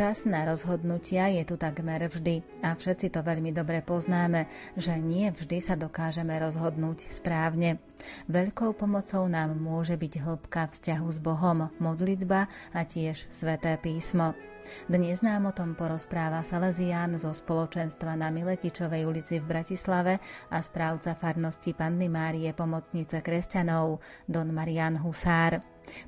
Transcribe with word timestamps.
Čas 0.00 0.24
na 0.24 0.48
rozhodnutia 0.48 1.28
je 1.28 1.44
tu 1.44 1.60
takmer 1.60 2.00
vždy 2.08 2.40
a 2.64 2.72
všetci 2.72 3.12
to 3.12 3.20
veľmi 3.20 3.52
dobre 3.52 3.84
poznáme, 3.84 4.48
že 4.72 4.96
nie 4.96 5.28
vždy 5.28 5.60
sa 5.60 5.76
dokážeme 5.76 6.40
rozhodnúť 6.40 7.12
správne. 7.12 7.76
Veľkou 8.24 8.72
pomocou 8.80 9.28
nám 9.28 9.60
môže 9.60 10.00
byť 10.00 10.24
hĺbka 10.24 10.72
vzťahu 10.72 11.04
s 11.04 11.20
Bohom, 11.20 11.68
modlitba 11.76 12.48
a 12.72 12.80
tiež 12.80 13.28
sveté 13.28 13.76
písmo. 13.76 14.32
Dnes 14.88 15.20
nám 15.20 15.52
o 15.52 15.56
tom 15.56 15.76
porozpráva 15.76 16.48
Salesián 16.48 17.20
zo 17.20 17.36
spoločenstva 17.36 18.16
na 18.16 18.32
Miletičovej 18.32 19.04
ulici 19.04 19.36
v 19.36 19.52
Bratislave 19.52 20.16
a 20.48 20.64
správca 20.64 21.12
farnosti 21.12 21.76
Panny 21.76 22.08
Márie 22.08 22.56
Pomocnice 22.56 23.20
kresťanov 23.20 24.00
Don 24.24 24.48
Marian 24.48 24.96
Husár. 24.96 25.60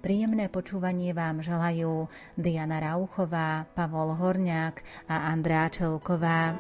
Príjemné 0.05 0.51
počúvanie 0.53 1.15
vám 1.15 1.41
želajú 1.41 2.11
Diana 2.35 2.83
Rauchová, 2.83 3.67
Pavol 3.73 4.19
Horňák 4.19 5.09
a 5.09 5.31
Andrá 5.31 5.71
Čelková. 5.71 6.55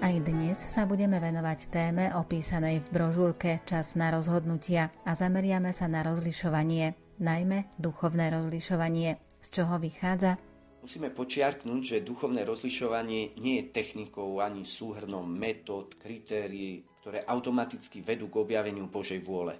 Aj 0.00 0.16
dnes 0.26 0.58
sa 0.58 0.90
budeme 0.90 1.22
venovať 1.22 1.70
téme 1.70 2.10
opísanej 2.18 2.82
v 2.82 2.88
brožúrke 2.90 3.62
Čas 3.62 3.94
na 3.94 4.10
rozhodnutia 4.10 4.90
a 5.06 5.14
zameriame 5.14 5.70
sa 5.70 5.86
na 5.86 6.02
rozlišovanie, 6.02 6.98
najmä 7.22 7.70
duchovné 7.78 8.34
rozlišovanie. 8.34 9.22
Z 9.38 9.48
čoho 9.54 9.78
vychádza? 9.78 10.49
Musíme 10.90 11.14
počiarknúť, 11.14 11.82
že 11.86 12.02
duchovné 12.02 12.42
rozlišovanie 12.42 13.38
nie 13.38 13.62
je 13.62 13.70
technikou 13.70 14.42
ani 14.42 14.66
súhrnom 14.66 15.22
metód, 15.22 15.94
kritérií, 15.94 16.82
ktoré 16.98 17.22
automaticky 17.30 18.02
vedú 18.02 18.26
k 18.26 18.42
objaveniu 18.42 18.90
Božej 18.90 19.22
vôle. 19.22 19.54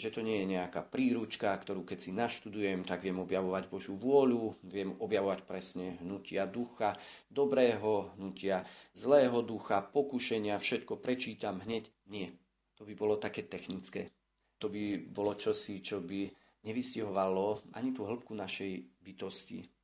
Že 0.00 0.08
to 0.16 0.20
nie 0.24 0.40
je 0.40 0.56
nejaká 0.56 0.80
príručka, 0.80 1.52
ktorú 1.52 1.84
keď 1.84 1.98
si 2.00 2.16
naštudujem, 2.16 2.88
tak 2.88 3.04
viem 3.04 3.20
objavovať 3.20 3.68
Božú 3.68 4.00
vôľu, 4.00 4.56
viem 4.64 4.96
objavovať 4.96 5.44
presne 5.44 6.00
hnutia 6.00 6.48
ducha, 6.48 6.96
dobrého 7.28 8.16
hnutia, 8.16 8.64
zlého 8.96 9.44
ducha, 9.44 9.84
pokušenia, 9.84 10.56
všetko 10.56 11.04
prečítam 11.04 11.60
hneď. 11.68 11.92
Nie, 12.08 12.32
to 12.80 12.88
by 12.88 12.96
bolo 12.96 13.20
také 13.20 13.44
technické. 13.44 14.08
To 14.56 14.72
by 14.72 15.04
bolo 15.04 15.36
čosi, 15.36 15.84
čo 15.84 16.00
by 16.00 16.32
nevystihovalo 16.64 17.76
ani 17.76 17.92
tú 17.92 18.08
hĺbku 18.08 18.32
našej 18.32 19.04
bytosti, 19.04 19.79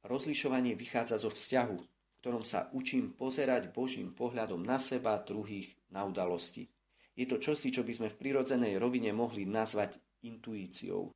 Rozlišovanie 0.00 0.72
vychádza 0.72 1.20
zo 1.20 1.28
vzťahu, 1.28 1.76
v 1.76 2.18
ktorom 2.24 2.44
sa 2.44 2.72
učím 2.72 3.12
pozerať 3.12 3.72
Božím 3.72 4.16
pohľadom 4.16 4.60
na 4.64 4.80
seba, 4.80 5.20
druhých, 5.20 5.76
na 5.92 6.08
udalosti. 6.08 6.68
Je 7.16 7.28
to 7.28 7.36
čosi, 7.36 7.68
čo 7.68 7.84
by 7.84 7.92
sme 7.92 8.08
v 8.08 8.16
prirodzenej 8.16 8.80
rovine 8.80 9.12
mohli 9.12 9.44
nazvať 9.44 10.00
intuíciou. 10.24 11.12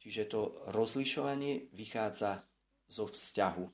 Čiže 0.00 0.22
to 0.28 0.40
rozlišovanie 0.72 1.72
vychádza 1.72 2.44
zo 2.88 3.08
vzťahu. 3.08 3.64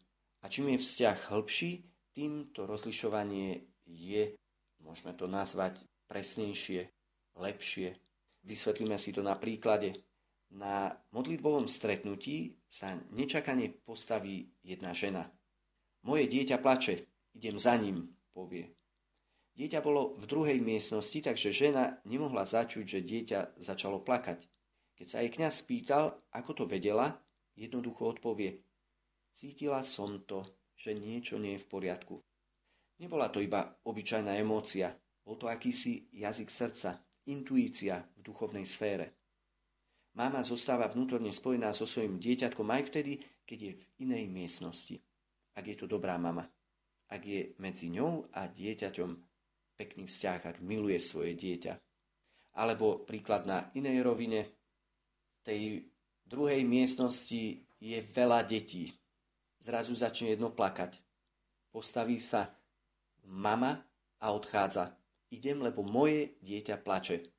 A 0.42 0.46
čím 0.46 0.74
je 0.74 0.78
vzťah 0.78 1.18
hĺbší, 1.30 1.70
tým 2.14 2.50
to 2.54 2.66
rozlišovanie 2.66 3.66
je, 3.86 4.34
môžeme 4.82 5.14
to 5.14 5.26
nazvať 5.26 5.82
presnejšie, 6.10 6.90
lepšie. 7.38 7.98
Vysvetlíme 8.42 8.98
si 8.98 9.10
to 9.14 9.22
na 9.22 9.38
príklade. 9.38 10.02
Na 10.50 10.90
modlitbovom 11.14 11.70
stretnutí 11.70 12.59
sa 12.70 12.94
nečakane 13.10 13.74
postaví 13.82 14.54
jedna 14.62 14.94
žena. 14.94 15.26
Moje 16.06 16.30
dieťa 16.30 16.62
plače, 16.62 17.04
idem 17.34 17.58
za 17.58 17.74
ním, 17.76 18.14
povie. 18.30 18.70
Dieťa 19.58 19.82
bolo 19.82 20.14
v 20.16 20.24
druhej 20.24 20.58
miestnosti, 20.62 21.18
takže 21.20 21.50
žena 21.52 21.98
nemohla 22.06 22.46
začuť, 22.46 22.84
že 22.86 23.04
dieťa 23.04 23.60
začalo 23.60 24.00
plakať. 24.00 24.46
Keď 24.96 25.06
sa 25.10 25.20
jej 25.20 25.28
kňaz 25.34 25.54
spýtal, 25.66 26.16
ako 26.32 26.50
to 26.54 26.64
vedela, 26.64 27.18
jednoducho 27.58 28.16
odpovie. 28.16 28.62
Cítila 29.34 29.84
som 29.84 30.22
to, 30.24 30.46
že 30.78 30.96
niečo 30.96 31.36
nie 31.36 31.58
je 31.58 31.64
v 31.66 31.70
poriadku. 31.70 32.16
Nebola 33.02 33.28
to 33.28 33.44
iba 33.44 33.76
obyčajná 33.84 34.40
emócia, 34.40 34.96
bol 35.20 35.36
to 35.36 35.50
akýsi 35.50 36.08
jazyk 36.16 36.48
srdca, 36.48 37.00
intuícia 37.28 38.00
v 38.16 38.20
duchovnej 38.24 38.64
sfére. 38.64 39.19
Mama 40.18 40.42
zostáva 40.42 40.90
vnútorne 40.90 41.30
spojená 41.30 41.70
so 41.70 41.86
svojím 41.86 42.18
dieťatkom 42.18 42.66
aj 42.66 42.82
vtedy, 42.90 43.22
keď 43.46 43.58
je 43.62 43.72
v 43.78 43.84
inej 44.06 44.24
miestnosti. 44.26 44.98
Ak 45.54 45.66
je 45.66 45.76
to 45.78 45.86
dobrá 45.86 46.18
mama. 46.18 46.50
Ak 47.10 47.22
je 47.22 47.54
medzi 47.62 47.90
ňou 47.94 48.26
a 48.34 48.50
dieťaťom 48.50 49.10
pekný 49.78 50.10
vzťah, 50.10 50.40
ak 50.50 50.56
miluje 50.62 50.98
svoje 50.98 51.38
dieťa. 51.38 51.74
Alebo 52.58 53.06
príklad 53.06 53.46
na 53.46 53.70
inej 53.78 54.02
rovine. 54.02 54.50
V 55.38 55.40
tej 55.46 55.60
druhej 56.26 56.66
miestnosti 56.66 57.62
je 57.78 57.98
veľa 58.02 58.42
detí. 58.44 58.90
Zrazu 59.62 59.94
začne 59.94 60.34
jedno 60.34 60.50
plakať. 60.50 60.98
Postaví 61.70 62.18
sa 62.18 62.50
mama 63.24 63.78
a 64.18 64.34
odchádza. 64.34 64.90
Idem, 65.30 65.62
lebo 65.62 65.86
moje 65.86 66.34
dieťa 66.42 66.82
plače. 66.82 67.30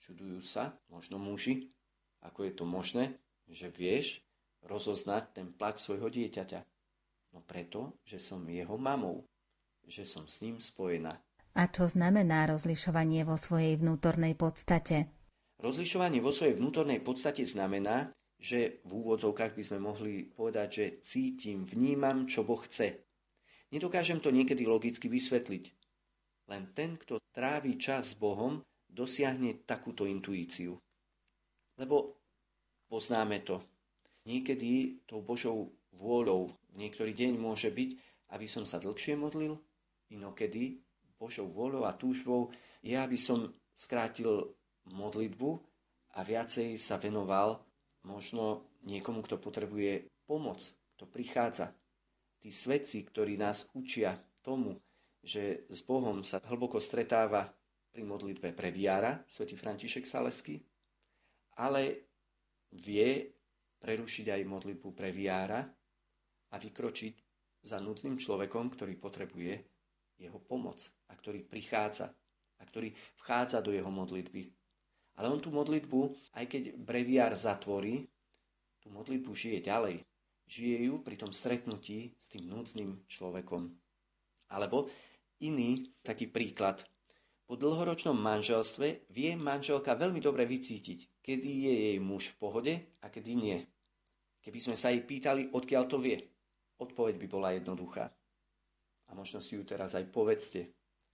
Čudujú 0.00 0.44
sa, 0.44 0.76
možno 0.92 1.16
muži, 1.16 1.72
ako 2.20 2.48
je 2.48 2.52
to 2.52 2.64
možné, 2.68 3.04
že 3.48 3.72
vieš 3.72 4.20
rozoznať 4.64 5.40
ten 5.40 5.48
plak 5.52 5.80
svojho 5.80 6.12
dieťaťa? 6.12 6.60
No 7.32 7.40
preto, 7.46 8.00
že 8.04 8.18
som 8.18 8.42
jeho 8.48 8.76
mamou, 8.76 9.24
že 9.86 10.02
som 10.04 10.26
s 10.26 10.42
ním 10.44 10.58
spojená. 10.58 11.18
A 11.54 11.66
čo 11.66 11.90
znamená 11.90 12.46
rozlišovanie 12.46 13.26
vo 13.26 13.34
svojej 13.34 13.74
vnútornej 13.78 14.38
podstate? 14.38 15.10
Rozlišovanie 15.58 16.22
vo 16.22 16.30
svojej 16.30 16.56
vnútornej 16.56 17.02
podstate 17.02 17.42
znamená, 17.42 18.14
že 18.40 18.80
v 18.88 18.90
úvodzovkách 19.04 19.52
by 19.52 19.62
sme 19.62 19.78
mohli 19.82 20.24
povedať, 20.24 20.68
že 20.72 20.86
cítim, 21.04 21.66
vnímam, 21.66 22.24
čo 22.24 22.46
Boh 22.46 22.62
chce. 22.64 23.04
Nedokážem 23.70 24.18
to 24.24 24.32
niekedy 24.32 24.64
logicky 24.64 25.06
vysvetliť. 25.12 25.64
Len 26.48 26.72
ten, 26.74 26.96
kto 26.96 27.20
trávi 27.30 27.76
čas 27.76 28.16
s 28.16 28.18
Bohom, 28.18 28.64
dosiahne 28.88 29.62
takúto 29.62 30.08
intuíciu. 30.08 30.74
Lebo 31.80 32.20
poznáme 32.92 33.40
to. 33.40 33.64
Niekedy 34.28 35.00
tou 35.08 35.24
Božou 35.24 35.72
vôľou 35.96 36.52
v 36.70 36.74
niektorý 36.76 37.16
deň 37.16 37.40
môže 37.40 37.72
byť, 37.72 37.90
aby 38.36 38.44
som 38.44 38.68
sa 38.68 38.76
dlhšie 38.76 39.16
modlil, 39.16 39.56
inokedy 40.12 40.84
Božou 41.16 41.48
vôľou 41.48 41.88
a 41.88 41.96
túžbou 41.96 42.52
je, 42.84 42.96
aby 42.96 43.16
som 43.16 43.48
skrátil 43.72 44.52
modlitbu 44.92 45.50
a 46.16 46.20
viacej 46.20 46.76
sa 46.76 47.00
venoval 47.00 47.60
možno 48.04 48.64
niekomu, 48.84 49.20
kto 49.24 49.36
potrebuje 49.36 50.08
pomoc, 50.24 50.60
kto 50.96 51.04
prichádza. 51.08 51.76
Tí 52.40 52.48
svedci, 52.48 53.04
ktorí 53.04 53.36
nás 53.36 53.68
učia 53.76 54.16
tomu, 54.40 54.80
že 55.20 55.68
s 55.68 55.84
Bohom 55.84 56.24
sa 56.24 56.40
hlboko 56.48 56.80
stretáva 56.80 57.52
pri 57.92 58.00
modlitbe 58.00 58.56
pre 58.56 58.72
viara, 58.72 59.20
svätý 59.28 59.60
František 59.60 60.08
Salesky, 60.08 60.64
ale 61.58 62.12
vie 62.76 63.26
prerušiť 63.80 64.26
aj 64.36 64.42
modlitbu 64.44 64.88
pre 64.92 65.10
viára 65.10 65.64
a 66.50 66.56
vykročiť 66.60 67.14
za 67.64 67.80
núdznym 67.80 68.20
človekom, 68.20 68.70
ktorý 68.72 68.94
potrebuje 69.00 69.54
jeho 70.20 70.38
pomoc 70.44 70.84
a 71.08 71.16
ktorý 71.16 71.40
prichádza 71.44 72.12
a 72.60 72.62
ktorý 72.68 72.92
vchádza 73.24 73.64
do 73.64 73.72
jeho 73.72 73.88
modlitby. 73.88 74.52
Ale 75.16 75.32
on 75.32 75.40
tú 75.40 75.48
modlitbu, 75.52 76.32
aj 76.36 76.44
keď 76.48 76.62
breviár 76.76 77.32
zatvorí, 77.36 78.04
tú 78.80 78.88
modlitbu 78.92 79.32
žije 79.32 79.60
ďalej. 79.64 80.04
Žije 80.50 80.78
ju 80.88 80.94
pri 81.04 81.16
tom 81.20 81.32
stretnutí 81.32 82.16
s 82.16 82.26
tým 82.32 82.48
núdznym 82.48 83.04
človekom. 83.08 83.70
Alebo 84.50 84.88
iný 85.40 85.92
taký 86.02 86.28
príklad. 86.28 86.84
Po 87.44 87.58
dlhoročnom 87.58 88.14
manželstve 88.14 89.10
vie 89.10 89.34
manželka 89.34 89.94
veľmi 89.98 90.22
dobre 90.22 90.46
vycítiť, 90.46 91.09
kedy 91.20 91.50
je 91.70 91.74
jej 91.92 91.98
muž 92.00 92.34
v 92.34 92.38
pohode 92.40 92.74
a 93.00 93.06
kedy 93.08 93.32
nie. 93.36 93.58
Keby 94.40 94.58
sme 94.60 94.76
sa 94.76 94.88
jej 94.88 95.04
pýtali, 95.04 95.52
odkiaľ 95.52 95.84
to 95.84 96.00
vie, 96.00 96.16
odpoveď 96.80 97.14
by 97.20 97.26
bola 97.28 97.48
jednoduchá. 97.52 98.08
A 99.08 99.10
možno 99.12 99.44
si 99.44 99.58
ju 99.58 99.62
teraz 99.68 99.92
aj 99.92 100.08
povedzte, 100.08 100.70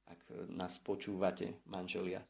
ak 0.06 0.46
nás 0.52 0.78
počúvate, 0.78 1.66
manželia. 1.66 2.22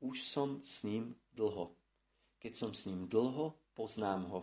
Už 0.00 0.24
som 0.24 0.64
s 0.64 0.82
ním 0.88 1.14
dlho. 1.36 1.76
Keď 2.40 2.52
som 2.56 2.70
s 2.74 2.88
ním 2.88 3.06
dlho, 3.06 3.54
poznám 3.76 4.22
ho. 4.32 4.40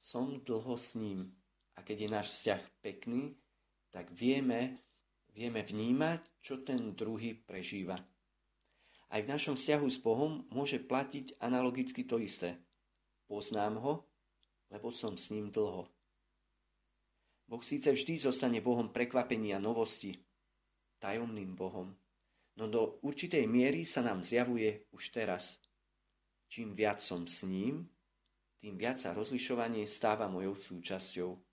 Som 0.00 0.40
dlho 0.40 0.74
s 0.74 0.96
ním. 0.96 1.30
A 1.76 1.84
keď 1.84 1.96
je 2.00 2.08
náš 2.08 2.26
vzťah 2.32 2.62
pekný, 2.80 3.36
tak 3.92 4.10
vieme, 4.10 4.80
vieme 5.30 5.62
vnímať, 5.62 6.40
čo 6.40 6.64
ten 6.64 6.96
druhý 6.96 7.36
prežíva. 7.36 8.00
Aj 9.10 9.18
v 9.18 9.30
našom 9.30 9.58
vzťahu 9.58 9.86
s 9.90 9.98
Bohom 9.98 10.46
môže 10.54 10.78
platiť 10.78 11.42
analogicky 11.42 12.06
to 12.06 12.22
isté. 12.22 12.62
Poznám 13.26 13.82
ho, 13.82 13.94
lebo 14.70 14.94
som 14.94 15.18
s 15.18 15.34
ním 15.34 15.50
dlho. 15.50 15.90
Boh 17.50 17.62
síce 17.66 17.90
vždy 17.90 18.22
zostane 18.22 18.62
Bohom 18.62 18.94
prekvapenia 18.94 19.58
novosti, 19.58 20.14
tajomným 21.02 21.58
Bohom, 21.58 21.90
no 22.54 22.64
do 22.70 23.02
určitej 23.02 23.50
miery 23.50 23.82
sa 23.82 24.06
nám 24.06 24.22
zjavuje 24.22 24.86
už 24.94 25.10
teraz. 25.10 25.58
Čím 26.46 26.78
viac 26.78 27.02
som 27.02 27.26
s 27.26 27.42
ním, 27.42 27.90
tým 28.62 28.78
viac 28.78 29.02
sa 29.02 29.10
rozlišovanie 29.10 29.82
stáva 29.90 30.30
mojou 30.30 30.54
súčasťou. 30.54 31.49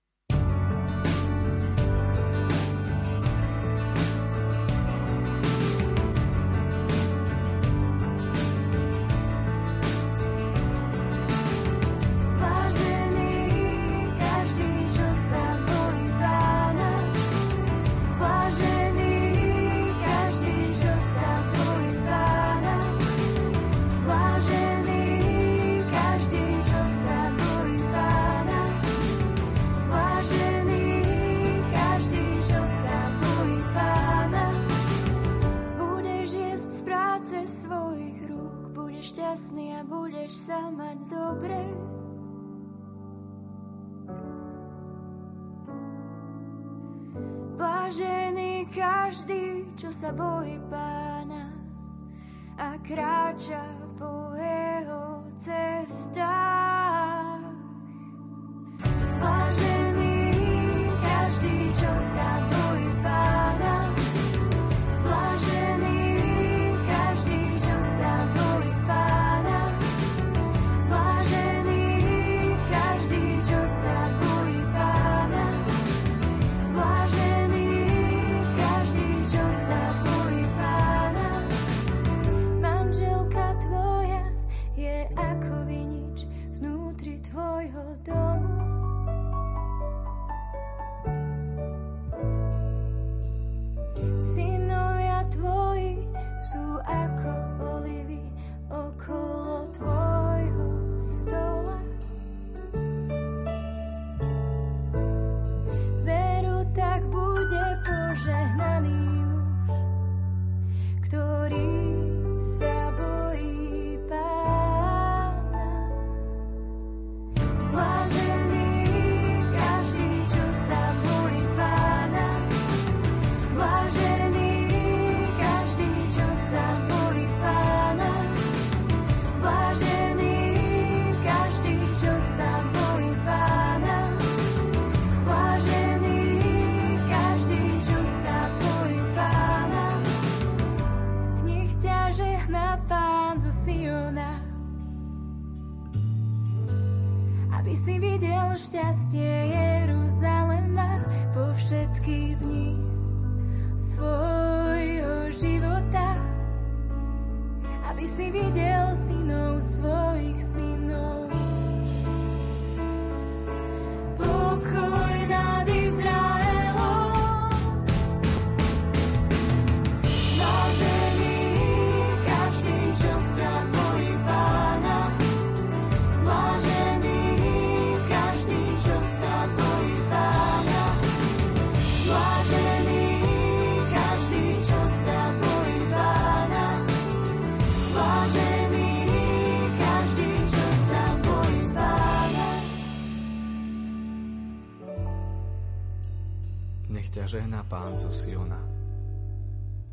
Pán 197.77 197.93
zo 197.93 198.09
Siona, 198.09 198.57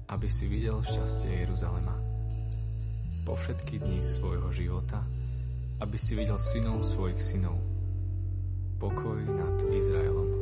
aby 0.08 0.24
si 0.24 0.48
videl 0.48 0.80
šťastie 0.80 1.44
Jeruzalema. 1.44 1.92
Po 3.28 3.36
všetky 3.36 3.76
dni 3.76 4.00
svojho 4.00 4.48
života, 4.56 5.04
aby 5.84 6.00
si 6.00 6.16
videl 6.16 6.40
synov 6.40 6.80
svojich 6.80 7.20
synov. 7.20 7.60
Pokoj 8.80 9.20
nad 9.28 9.60
Izraelom. 9.68 10.33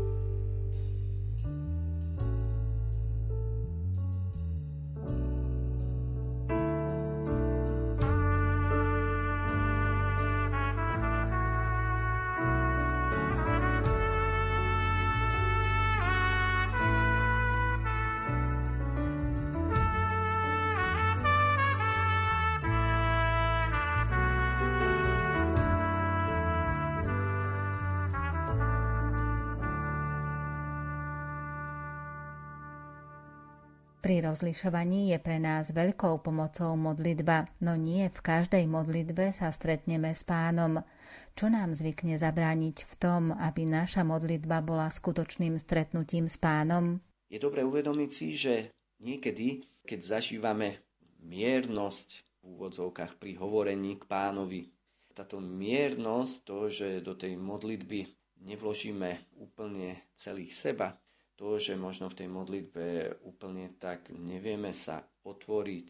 Pri 34.13 34.29
rozlišovaní 34.29 35.09
je 35.09 35.19
pre 35.25 35.41
nás 35.41 35.73
veľkou 35.73 36.21
pomocou 36.21 36.77
modlitba, 36.77 37.49
no 37.65 37.81
nie 37.81 38.13
v 38.13 38.21
každej 38.21 38.69
modlitbe 38.69 39.33
sa 39.33 39.49
stretneme 39.49 40.13
s 40.13 40.21
pánom. 40.21 40.85
Čo 41.33 41.49
nám 41.49 41.73
zvykne 41.73 42.21
zabrániť 42.21 42.85
v 42.85 42.95
tom, 43.01 43.33
aby 43.33 43.65
naša 43.65 44.05
modlitba 44.05 44.61
bola 44.61 44.93
skutočným 44.93 45.57
stretnutím 45.57 46.29
s 46.29 46.37
pánom? 46.37 47.01
Je 47.33 47.41
dobre 47.41 47.65
uvedomiť 47.65 48.11
si, 48.13 48.37
že 48.37 48.69
niekedy, 49.01 49.65
keď 49.81 50.21
zažívame 50.21 50.85
miernosť 51.25 52.09
v 52.45 52.53
úvodzovkách 52.53 53.17
pri 53.17 53.41
hovorení 53.41 53.97
k 53.97 54.05
pánovi, 54.05 54.69
táto 55.17 55.41
miernosť, 55.41 56.35
to, 56.45 56.69
že 56.69 57.01
do 57.01 57.17
tej 57.17 57.41
modlitby 57.41 58.13
nevložíme 58.45 59.41
úplne 59.41 60.05
celých 60.21 60.53
seba, 60.53 61.01
to, 61.43 61.59
že 61.59 61.75
možno 61.75 62.07
v 62.07 62.23
tej 62.23 62.29
modlitbe 62.31 62.87
úplne 63.27 63.75
tak 63.75 64.15
nevieme 64.15 64.71
sa 64.71 65.03
otvoriť, 65.27 65.89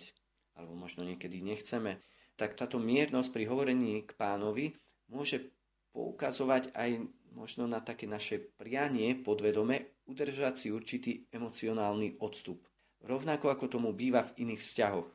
alebo 0.56 0.72
možno 0.72 1.04
niekedy 1.04 1.44
nechceme, 1.44 2.00
tak 2.40 2.56
táto 2.56 2.80
miernosť 2.80 3.28
pri 3.28 3.44
hovorení 3.52 4.00
k 4.08 4.16
pánovi 4.16 4.72
môže 5.12 5.52
poukazovať 5.92 6.72
aj 6.72 7.04
možno 7.36 7.68
na 7.68 7.84
také 7.84 8.08
naše 8.08 8.40
prianie 8.40 9.12
podvedome 9.20 10.00
udržať 10.08 10.56
si 10.56 10.68
určitý 10.72 11.28
emocionálny 11.28 12.16
odstup. 12.24 12.64
Rovnako 13.04 13.52
ako 13.52 13.76
tomu 13.76 13.92
býva 13.92 14.24
v 14.24 14.48
iných 14.48 14.64
vzťahoch. 14.64 15.08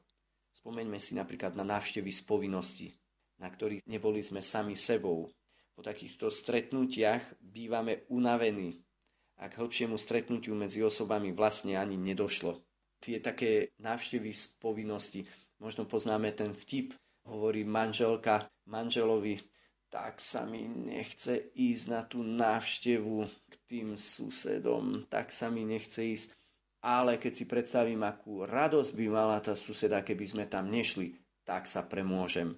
Spomeňme 0.53 1.01
si 1.01 1.17
napríklad 1.17 1.57
na 1.57 1.65
návštevy 1.65 2.13
z 2.13 2.21
povinnosti, 2.29 2.93
na 3.41 3.49
ktorých 3.49 3.81
neboli 3.89 4.21
sme 4.21 4.45
sami 4.45 4.77
sebou. 4.77 5.33
Po 5.73 5.81
takýchto 5.81 6.29
stretnutiach 6.29 7.41
bývame 7.41 8.05
unavení, 8.13 8.85
a 9.37 9.49
k 9.49 9.57
hĺbšiemu 9.57 9.97
stretnutiu 9.97 10.57
medzi 10.57 10.81
osobami 10.81 11.33
vlastne 11.33 11.77
ani 11.77 11.97
nedošlo. 11.97 12.61
Tie 12.97 13.21
také 13.21 13.77
návštevy 13.77 14.33
z 14.33 14.57
povinnosti, 14.57 15.29
možno 15.61 15.85
poznáme 15.85 16.33
ten 16.33 16.57
vtip, 16.57 16.97
hovorí 17.29 17.61
manželka 17.61 18.49
manželovi, 18.65 19.37
tak 19.87 20.19
sa 20.19 20.43
mi 20.43 20.67
nechce 20.67 21.53
ísť 21.55 21.85
na 21.87 22.01
tú 22.03 22.19
návštevu 22.25 23.23
k 23.23 23.53
tým 23.69 23.87
susedom, 23.95 25.05
tak 25.07 25.31
sa 25.31 25.47
mi 25.47 25.63
nechce 25.63 26.03
ísť. 26.03 26.29
Ale 26.81 27.17
keď 27.17 27.33
si 27.33 27.45
predstavím, 27.49 28.05
akú 28.05 28.45
radosť 28.45 28.91
by 28.93 29.05
mala 29.09 29.37
tá 29.41 29.57
suseda, 29.57 30.05
keby 30.05 30.25
sme 30.27 30.45
tam 30.45 30.69
nešli, 30.69 31.17
tak 31.47 31.65
sa 31.65 31.85
premôžem. 31.85 32.57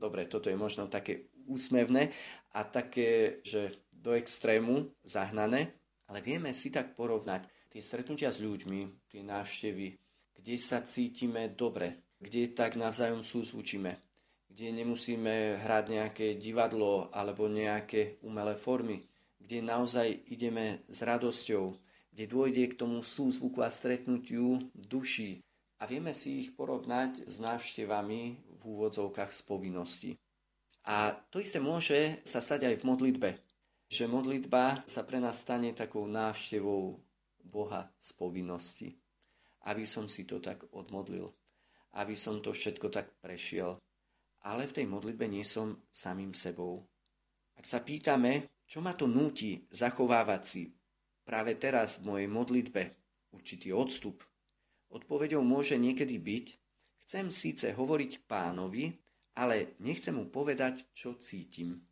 Dobre, 0.00 0.24
toto 0.24 0.48
je 0.48 0.56
možno 0.56 0.88
také 0.88 1.28
úsmevné 1.44 2.10
a 2.56 2.64
také, 2.64 3.40
že 3.44 3.84
do 3.92 4.16
extrému 4.16 4.96
zahnané, 5.04 5.79
ale 6.10 6.26
vieme 6.26 6.50
si 6.50 6.74
tak 6.74 6.98
porovnať 6.98 7.70
tie 7.70 7.78
stretnutia 7.78 8.34
s 8.34 8.42
ľuďmi, 8.42 9.06
tie 9.06 9.22
návštevy, 9.22 9.94
kde 10.34 10.54
sa 10.58 10.82
cítime 10.82 11.54
dobre, 11.54 12.18
kde 12.18 12.50
tak 12.50 12.74
navzájom 12.74 13.22
súzvučíme, 13.22 13.94
kde 14.50 14.66
nemusíme 14.74 15.62
hrať 15.62 15.84
nejaké 15.86 16.26
divadlo 16.34 17.14
alebo 17.14 17.46
nejaké 17.46 18.18
umelé 18.26 18.58
formy, 18.58 19.06
kde 19.38 19.62
naozaj 19.62 20.26
ideme 20.34 20.82
s 20.90 21.06
radosťou, 21.06 21.78
kde 22.10 22.24
dôjde 22.26 22.64
k 22.74 22.78
tomu 22.82 23.06
súzvuku 23.06 23.62
a 23.62 23.70
stretnutiu 23.70 24.58
duší. 24.74 25.46
A 25.78 25.86
vieme 25.86 26.10
si 26.10 26.44
ich 26.44 26.50
porovnať 26.58 27.30
s 27.30 27.38
návštevami 27.38 28.20
v 28.58 28.62
úvodzovkách 28.66 29.30
z 29.30 29.40
povinnosti. 29.46 30.10
A 30.90 31.14
to 31.30 31.38
isté 31.38 31.62
môže 31.62 32.18
sa 32.26 32.42
stať 32.42 32.66
aj 32.66 32.74
v 32.82 32.86
modlitbe 32.88 33.30
že 33.90 34.06
modlitba 34.06 34.86
sa 34.86 35.02
pre 35.02 35.18
nás 35.18 35.42
stane 35.42 35.74
takou 35.74 36.06
návštevou 36.06 36.94
Boha 37.42 37.90
z 37.98 38.14
povinnosti. 38.14 38.94
Aby 39.66 39.84
som 39.84 40.06
si 40.06 40.24
to 40.24 40.38
tak 40.38 40.62
odmodlil. 40.70 41.34
Aby 41.98 42.14
som 42.14 42.38
to 42.38 42.54
všetko 42.54 42.86
tak 42.88 43.10
prešiel. 43.18 43.82
Ale 44.46 44.70
v 44.70 44.76
tej 44.78 44.86
modlitbe 44.86 45.26
nie 45.26 45.42
som 45.42 45.74
samým 45.90 46.30
sebou. 46.30 46.86
Ak 47.58 47.66
sa 47.66 47.82
pýtame, 47.82 48.62
čo 48.64 48.78
ma 48.78 48.94
to 48.94 49.10
núti 49.10 49.66
zachovávať 49.74 50.42
si 50.46 50.62
práve 51.26 51.58
teraz 51.58 52.00
v 52.00 52.14
mojej 52.14 52.28
modlitbe 52.30 52.82
určitý 53.34 53.74
odstup, 53.74 54.22
odpovedou 54.94 55.42
môže 55.42 55.74
niekedy 55.76 56.16
byť, 56.16 56.46
chcem 57.04 57.26
síce 57.28 57.74
hovoriť 57.74 58.24
pánovi, 58.30 58.94
ale 59.34 59.74
nechcem 59.82 60.14
mu 60.14 60.30
povedať, 60.30 60.86
čo 60.94 61.18
cítim. 61.18 61.89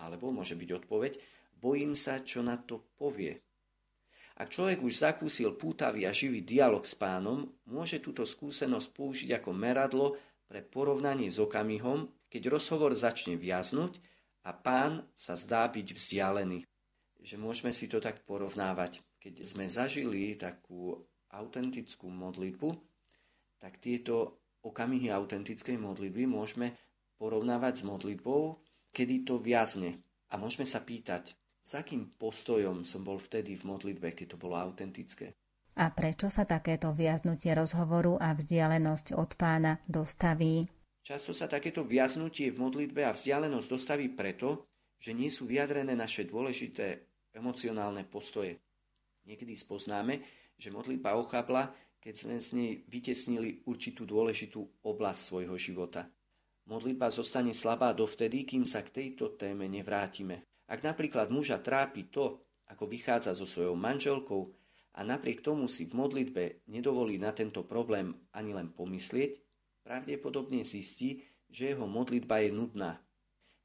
Alebo 0.00 0.32
môže 0.32 0.56
byť 0.56 0.70
odpoveď, 0.84 1.12
bojím 1.60 1.92
sa, 1.92 2.24
čo 2.24 2.40
na 2.40 2.56
to 2.56 2.80
povie. 2.96 3.36
Ak 4.40 4.48
človek 4.48 4.80
už 4.80 5.04
zakúsil 5.04 5.52
pútavý 5.60 6.08
a 6.08 6.16
živý 6.16 6.40
dialog 6.40 6.88
s 6.88 6.96
pánom, 6.96 7.44
môže 7.68 8.00
túto 8.00 8.24
skúsenosť 8.24 8.88
použiť 8.96 9.36
ako 9.36 9.52
meradlo 9.52 10.16
pre 10.48 10.64
porovnanie 10.64 11.28
s 11.28 11.36
okamihom, 11.36 12.08
keď 12.32 12.48
rozhovor 12.48 12.96
začne 12.96 13.36
viaznuť 13.36 14.00
a 14.48 14.56
pán 14.56 15.04
sa 15.12 15.36
zdá 15.36 15.68
byť 15.68 15.92
vzdialený. 15.92 16.64
Že 17.20 17.36
môžeme 17.36 17.68
si 17.68 17.84
to 17.84 18.00
tak 18.00 18.24
porovnávať. 18.24 19.04
Keď 19.20 19.44
sme 19.44 19.68
zažili 19.68 20.32
takú 20.40 20.96
autentickú 21.28 22.08
modlitbu, 22.08 22.72
tak 23.60 23.76
tieto 23.76 24.40
okamihy 24.64 25.12
autentickej 25.12 25.76
modlitby 25.76 26.24
môžeme 26.24 26.72
porovnávať 27.20 27.84
s 27.84 27.86
modlitbou, 27.86 28.56
kedy 28.94 29.26
to 29.26 29.38
viazne. 29.40 30.02
A 30.30 30.38
môžeme 30.38 30.66
sa 30.66 30.82
pýtať, 30.82 31.34
s 31.60 31.72
akým 31.74 32.14
postojom 32.14 32.86
som 32.86 33.02
bol 33.02 33.18
vtedy 33.18 33.58
v 33.58 33.66
modlitbe, 33.66 34.14
keď 34.14 34.34
to 34.34 34.36
bolo 34.38 34.58
autentické. 34.58 35.34
A 35.78 35.90
prečo 35.94 36.26
sa 36.28 36.44
takéto 36.44 36.90
viaznutie 36.92 37.54
rozhovoru 37.54 38.18
a 38.18 38.34
vzdialenosť 38.34 39.14
od 39.14 39.30
pána 39.38 39.78
dostaví? 39.86 40.66
Často 41.00 41.32
sa 41.32 41.48
takéto 41.48 41.86
viaznutie 41.86 42.52
v 42.52 42.60
modlitbe 42.60 43.06
a 43.06 43.14
vzdialenosť 43.16 43.68
dostaví 43.70 44.12
preto, 44.12 44.68
že 45.00 45.16
nie 45.16 45.32
sú 45.32 45.48
vyjadrené 45.48 45.96
naše 45.96 46.28
dôležité 46.28 47.08
emocionálne 47.32 48.04
postoje. 48.04 48.60
Niekedy 49.24 49.56
spoznáme, 49.56 50.20
že 50.60 50.74
modlitba 50.74 51.16
ochabla, 51.16 51.72
keď 52.02 52.14
sme 52.16 52.36
z 52.42 52.50
nej 52.56 52.70
vytesnili 52.84 53.64
určitú 53.64 54.04
dôležitú 54.04 54.84
oblasť 54.84 55.20
svojho 55.20 55.56
života. 55.56 56.08
Modlitba 56.68 57.08
zostane 57.08 57.56
slabá 57.56 57.94
dovtedy, 57.96 58.44
kým 58.44 58.68
sa 58.68 58.84
k 58.84 58.92
tejto 58.92 59.38
téme 59.38 59.70
nevrátime. 59.70 60.44
Ak 60.70 60.84
napríklad 60.86 61.32
muža 61.32 61.58
trápi 61.58 62.12
to, 62.12 62.44
ako 62.70 62.86
vychádza 62.86 63.34
so 63.34 63.48
svojou 63.48 63.74
manželkou 63.74 64.54
a 64.94 65.00
napriek 65.02 65.42
tomu 65.42 65.66
si 65.66 65.90
v 65.90 65.98
modlitbe 65.98 66.66
nedovolí 66.70 67.18
na 67.18 67.34
tento 67.34 67.66
problém 67.66 68.14
ani 68.30 68.54
len 68.54 68.70
pomyslieť, 68.70 69.42
pravdepodobne 69.82 70.62
zistí, 70.62 71.26
že 71.50 71.74
jeho 71.74 71.86
modlitba 71.90 72.46
je 72.46 72.50
nudná. 72.54 73.02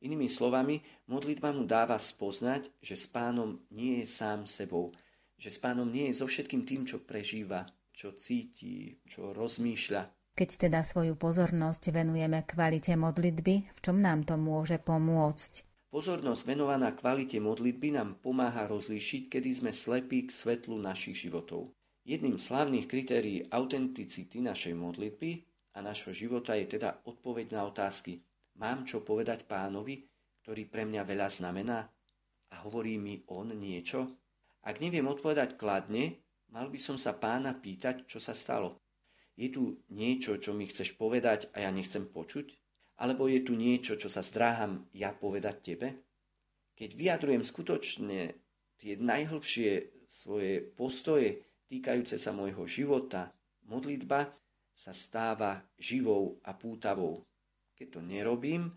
Inými 0.01 0.25
slovami, 0.25 0.81
modlitba 1.05 1.53
mu 1.53 1.65
dáva 1.65 2.01
spoznať, 2.01 2.73
že 2.81 2.97
s 2.97 3.05
pánom 3.09 3.61
nie 3.69 4.01
je 4.01 4.07
sám 4.09 4.49
sebou, 4.49 4.93
že 5.37 5.53
s 5.53 5.61
pánom 5.61 5.85
nie 5.85 6.09
je 6.09 6.21
so 6.21 6.25
všetkým 6.25 6.65
tým, 6.65 6.81
čo 6.89 7.01
prežíva, 7.01 7.69
čo 7.93 8.13
cíti, 8.17 8.99
čo 9.05 9.33
rozmýšľa. 9.33 10.14
Keď 10.35 10.67
teda 10.67 10.83
svoju 10.83 11.15
pozornosť 11.15 11.95
venujeme 11.95 12.43
kvalite 12.43 12.91
modlitby, 12.99 13.71
v 13.71 13.79
čom 13.79 14.03
nám 14.03 14.27
to 14.27 14.35
môže 14.35 14.75
pomôcť? 14.83 15.63
Pozornosť 15.95 16.41
venovaná 16.43 16.91
kvalite 16.91 17.39
modlitby 17.39 17.95
nám 17.95 18.19
pomáha 18.19 18.67
rozlíšiť, 18.67 19.31
kedy 19.31 19.49
sme 19.55 19.71
slepí 19.71 20.27
k 20.27 20.35
svetlu 20.35 20.75
našich 20.75 21.15
životov. 21.15 21.71
Jedným 22.03 22.35
z 22.35 22.51
hlavných 22.51 22.83
kritérií 22.83 23.47
autenticity 23.47 24.43
našej 24.43 24.75
modlitby 24.75 25.31
a 25.71 25.79
našho 25.79 26.11
života 26.11 26.51
je 26.59 26.67
teda 26.67 27.07
odpoveď 27.07 27.55
na 27.55 27.63
otázky. 27.71 28.19
Mám 28.59 28.83
čo 28.83 29.07
povedať 29.07 29.47
pánovi, 29.47 30.03
ktorý 30.43 30.67
pre 30.67 30.83
mňa 30.83 31.01
veľa 31.07 31.31
znamená? 31.31 31.79
A 32.51 32.55
hovorí 32.67 32.99
mi 32.99 33.23
on 33.31 33.55
niečo? 33.55 34.19
Ak 34.67 34.83
neviem 34.83 35.07
odpovedať 35.07 35.55
kladne, 35.55 36.19
mal 36.51 36.67
by 36.67 36.79
som 36.83 36.99
sa 36.99 37.15
pána 37.15 37.55
pýtať, 37.55 38.03
čo 38.03 38.19
sa 38.19 38.35
stalo. 38.35 38.83
Je 39.35 39.51
tu 39.51 39.83
niečo, 39.91 40.39
čo 40.39 40.55
mi 40.55 40.63
chceš 40.67 40.95
povedať 40.95 41.51
a 41.51 41.67
ja 41.67 41.69
nechcem 41.71 42.07
počuť? 42.07 42.55
Alebo 43.03 43.27
je 43.27 43.43
tu 43.43 43.59
niečo, 43.59 43.99
čo 43.99 44.07
sa 44.07 44.23
zdráham 44.23 44.87
ja 44.95 45.11
povedať 45.11 45.55
tebe? 45.59 45.89
Keď 46.75 46.89
vyjadrujem 46.95 47.43
skutočne 47.43 48.19
tie 48.79 48.93
najhlbšie 48.95 50.03
svoje 50.07 50.63
postoje 50.63 51.43
týkajúce 51.67 52.15
sa 52.15 52.31
môjho 52.31 52.63
života, 52.63 53.35
modlitba 53.67 54.31
sa 54.75 54.91
stáva 54.95 55.63
živou 55.79 56.39
a 56.43 56.55
pútavou. 56.55 57.27
Keď 57.75 57.87
to 57.91 57.99
nerobím, 58.03 58.71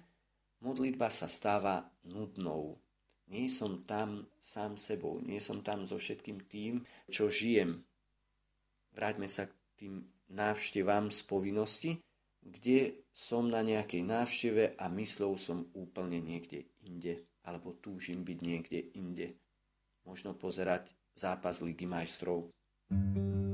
modlitba 0.62 1.10
sa 1.10 1.30
stáva 1.30 1.86
nudnou. 2.06 2.78
Nie 3.28 3.46
som 3.52 3.84
tam 3.84 4.26
sám 4.40 4.80
sebou, 4.80 5.20
nie 5.20 5.38
som 5.38 5.60
tam 5.62 5.84
so 5.84 6.00
všetkým 6.00 6.48
tým, 6.48 6.82
čo 7.12 7.28
žijem. 7.28 7.84
Vráťme 8.96 9.28
sa 9.28 9.46
k 9.46 9.52
tým 9.76 9.94
návštevám 10.32 11.10
z 11.12 11.20
povinnosti, 11.24 11.90
kde 12.44 13.04
som 13.12 13.50
na 13.50 13.60
nejakej 13.66 14.02
návšteve 14.04 14.64
a 14.78 14.86
myslou 14.94 15.36
som 15.36 15.68
úplne 15.74 16.22
niekde 16.22 16.70
inde, 16.84 17.26
alebo 17.44 17.76
túžim 17.76 18.24
byť 18.24 18.38
niekde 18.40 18.80
inde. 18.94 19.36
Možno 20.06 20.32
pozerať 20.32 20.94
zápas 21.18 21.60
Ligy 21.60 21.84
majstrov. 21.84 22.48
thank 22.88 23.16
you 23.16 23.47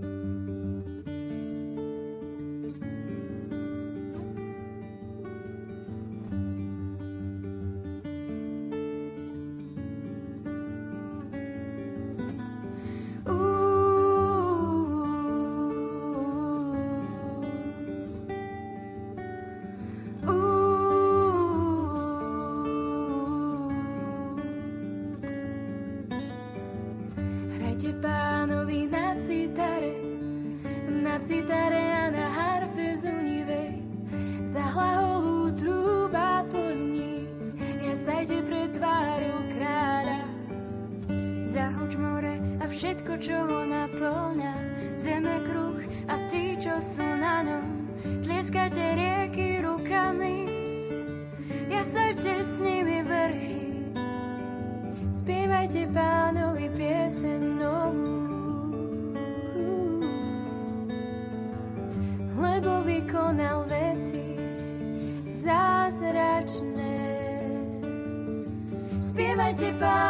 Spievajte 69.55 69.79
pánovi 69.79 70.04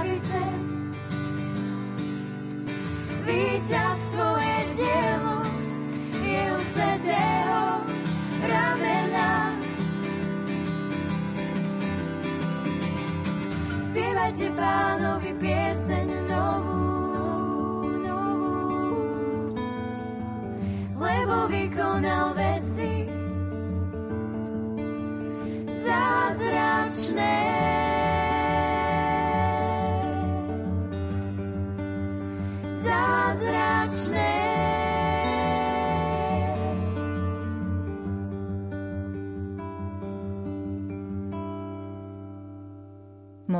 pravice. 0.00 0.42
Víťazstvo 3.28 4.26
je 4.40 4.58
dielom 4.80 5.52
jeho 6.24 6.58
svetého 6.72 7.84
ramena. 8.48 9.30
Spievajte 13.76 14.48
pánovi 14.56 15.30
pieseň 15.36 16.08
novú, 16.32 16.80
novú, 18.00 18.56
lebo 20.96 21.36
vykonal 21.52 22.32
veci 22.32 22.59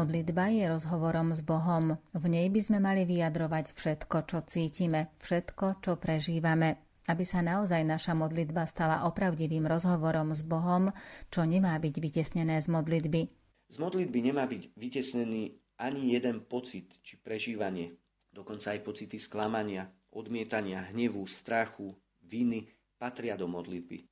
Modlitba 0.01 0.49
je 0.49 0.65
rozhovorom 0.65 1.37
s 1.37 1.45
Bohom. 1.45 2.01
V 2.17 2.25
nej 2.25 2.49
by 2.49 2.61
sme 2.65 2.81
mali 2.81 3.05
vyjadrovať 3.05 3.77
všetko, 3.77 4.17
čo 4.25 4.41
cítime, 4.49 5.13
všetko, 5.21 5.85
čo 5.85 6.01
prežívame. 6.01 6.81
Aby 7.05 7.29
sa 7.29 7.45
naozaj 7.45 7.85
naša 7.85 8.17
modlitba 8.17 8.65
stala 8.65 9.05
opravdivým 9.05 9.69
rozhovorom 9.69 10.33
s 10.33 10.41
Bohom, 10.41 10.89
čo 11.29 11.45
nemá 11.45 11.77
byť 11.77 11.95
vytesnené 12.01 12.65
z 12.65 12.73
modlitby. 12.73 13.21
Z 13.69 13.77
modlitby 13.77 14.19
nemá 14.25 14.49
byť 14.49 14.73
vytesnený 14.73 15.61
ani 15.77 16.17
jeden 16.17 16.49
pocit 16.49 16.97
či 17.05 17.21
prežívanie, 17.21 17.93
dokonca 18.33 18.73
aj 18.73 18.81
pocity 18.81 19.21
sklamania, 19.21 19.85
odmietania, 20.17 20.89
hnevu, 20.97 21.29
strachu, 21.29 21.93
viny 22.25 22.65
patria 22.97 23.37
do 23.37 23.45
modlitby. 23.53 24.09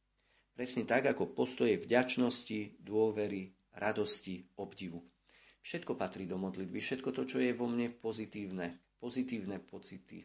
Presne 0.52 0.84
tak 0.84 1.08
ako 1.16 1.32
postoje 1.32 1.80
vďačnosti, 1.80 2.76
dôvery, 2.76 3.56
radosti, 3.72 4.44
obdivu. 4.60 5.00
Všetko 5.68 6.00
patrí 6.00 6.24
do 6.24 6.40
modlitby, 6.40 6.80
všetko 6.80 7.12
to, 7.12 7.28
čo 7.28 7.44
je 7.44 7.52
vo 7.52 7.68
mne 7.68 7.92
pozitívne, 7.92 8.96
pozitívne 8.96 9.60
pocity, 9.60 10.24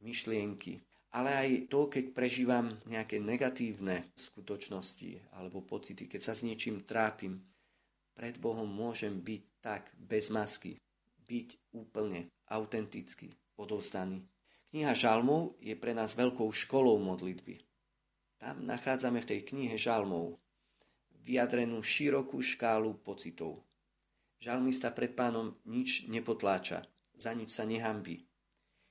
myšlienky, 0.00 0.80
ale 1.12 1.36
aj 1.36 1.48
to, 1.68 1.92
keď 1.92 2.16
prežívam 2.16 2.72
nejaké 2.88 3.20
negatívne 3.20 4.08
skutočnosti 4.16 5.36
alebo 5.36 5.60
pocity, 5.60 6.08
keď 6.08 6.20
sa 6.24 6.32
s 6.32 6.48
niečím 6.48 6.88
trápim, 6.88 7.44
pred 8.16 8.40
Bohom 8.40 8.64
môžem 8.64 9.20
byť 9.20 9.42
tak 9.60 9.92
bez 10.00 10.32
masky, 10.32 10.80
byť 11.28 11.76
úplne 11.76 12.32
autenticky 12.48 13.36
odovzdaný. 13.60 14.24
Kniha 14.72 14.96
Žalmov 14.96 15.60
je 15.60 15.76
pre 15.76 15.92
nás 15.92 16.16
veľkou 16.16 16.48
školou 16.56 16.96
modlitby. 17.04 17.60
Tam 18.40 18.64
nachádzame 18.64 19.20
v 19.20 19.28
tej 19.28 19.40
knihe 19.44 19.76
Žalmov 19.76 20.40
vyjadrenú 21.20 21.84
širokú 21.84 22.40
škálu 22.40 22.96
pocitov. 23.04 23.60
Žalmista 24.40 24.88
pred 24.96 25.12
pánom 25.12 25.52
nič 25.68 26.08
nepotláča, 26.08 26.88
za 27.12 27.36
nič 27.36 27.52
sa 27.52 27.68
nehambí. 27.68 28.24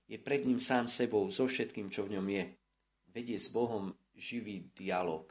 Je 0.06 0.22
pred 0.22 0.46
ním 0.46 0.62
sám 0.62 0.86
sebou, 0.86 1.26
so 1.34 1.50
všetkým, 1.50 1.90
čo 1.90 2.06
v 2.06 2.18
ňom 2.18 2.28
je. 2.30 2.46
Vedie 3.10 3.42
s 3.42 3.50
Bohom 3.50 3.90
živý 4.14 4.70
dialog. 4.78 5.26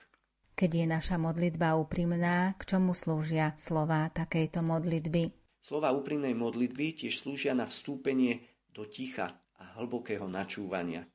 Keď 0.59 0.71
je 0.75 0.87
naša 0.91 1.23
modlitba 1.23 1.79
úprimná, 1.79 2.59
k 2.59 2.67
čomu 2.67 2.99
slúžia 2.99 3.55
slova 3.55 4.11
takejto 4.11 4.59
modlitby? 4.59 5.31
Slova 5.63 5.95
úprimnej 5.95 6.35
modlitby 6.35 6.99
tiež 6.99 7.15
slúžia 7.23 7.55
na 7.55 7.71
vstúpenie 7.71 8.43
do 8.75 8.91
ticha 8.91 9.39
a 9.55 9.79
hlbokého 9.79 10.27
načúvania. 10.27 11.07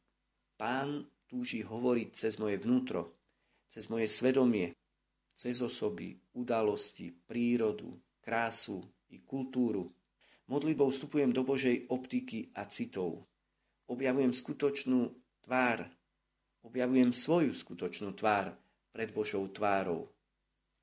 Pán 0.56 1.12
túži 1.28 1.60
hovoriť 1.60 2.10
cez 2.16 2.40
moje 2.40 2.56
vnútro, 2.64 3.20
cez 3.68 3.92
moje 3.92 4.08
svedomie, 4.08 4.72
cez 5.36 5.60
osoby, 5.60 6.16
udalosti, 6.40 7.12
prírodu, 7.12 8.00
krásu 8.24 8.80
i 9.12 9.20
kultúru. 9.20 9.92
Modlitbou 10.48 10.88
vstupujem 10.88 11.36
do 11.36 11.44
Božej 11.44 11.92
optiky 11.92 12.56
a 12.56 12.64
citov. 12.72 13.28
Objavujem 13.92 14.32
skutočnú 14.32 15.12
tvár. 15.44 15.92
Objavujem 16.64 17.12
svoju 17.12 17.52
skutočnú 17.52 18.16
tvár 18.16 18.56
pred 18.96 19.12
Božou 19.12 19.44
tvárou. 19.52 20.08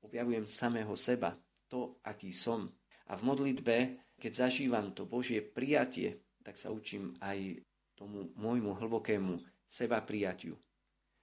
Objavujem 0.05 0.45
samého 0.45 0.93
seba, 0.93 1.33
to, 1.65 1.97
aký 2.05 2.29
som. 2.29 2.69
A 3.09 3.17
v 3.17 3.25
modlitbe, 3.25 3.77
keď 4.21 4.47
zažívam 4.47 4.93
to 4.93 5.09
Božie 5.09 5.41
prijatie, 5.41 6.21
tak 6.45 6.57
sa 6.57 6.69
učím 6.69 7.17
aj 7.21 7.61
tomu 7.97 8.33
môjmu 8.37 8.77
hlbokému 8.77 9.41
seba 9.65 10.01
prijatiu. 10.01 10.57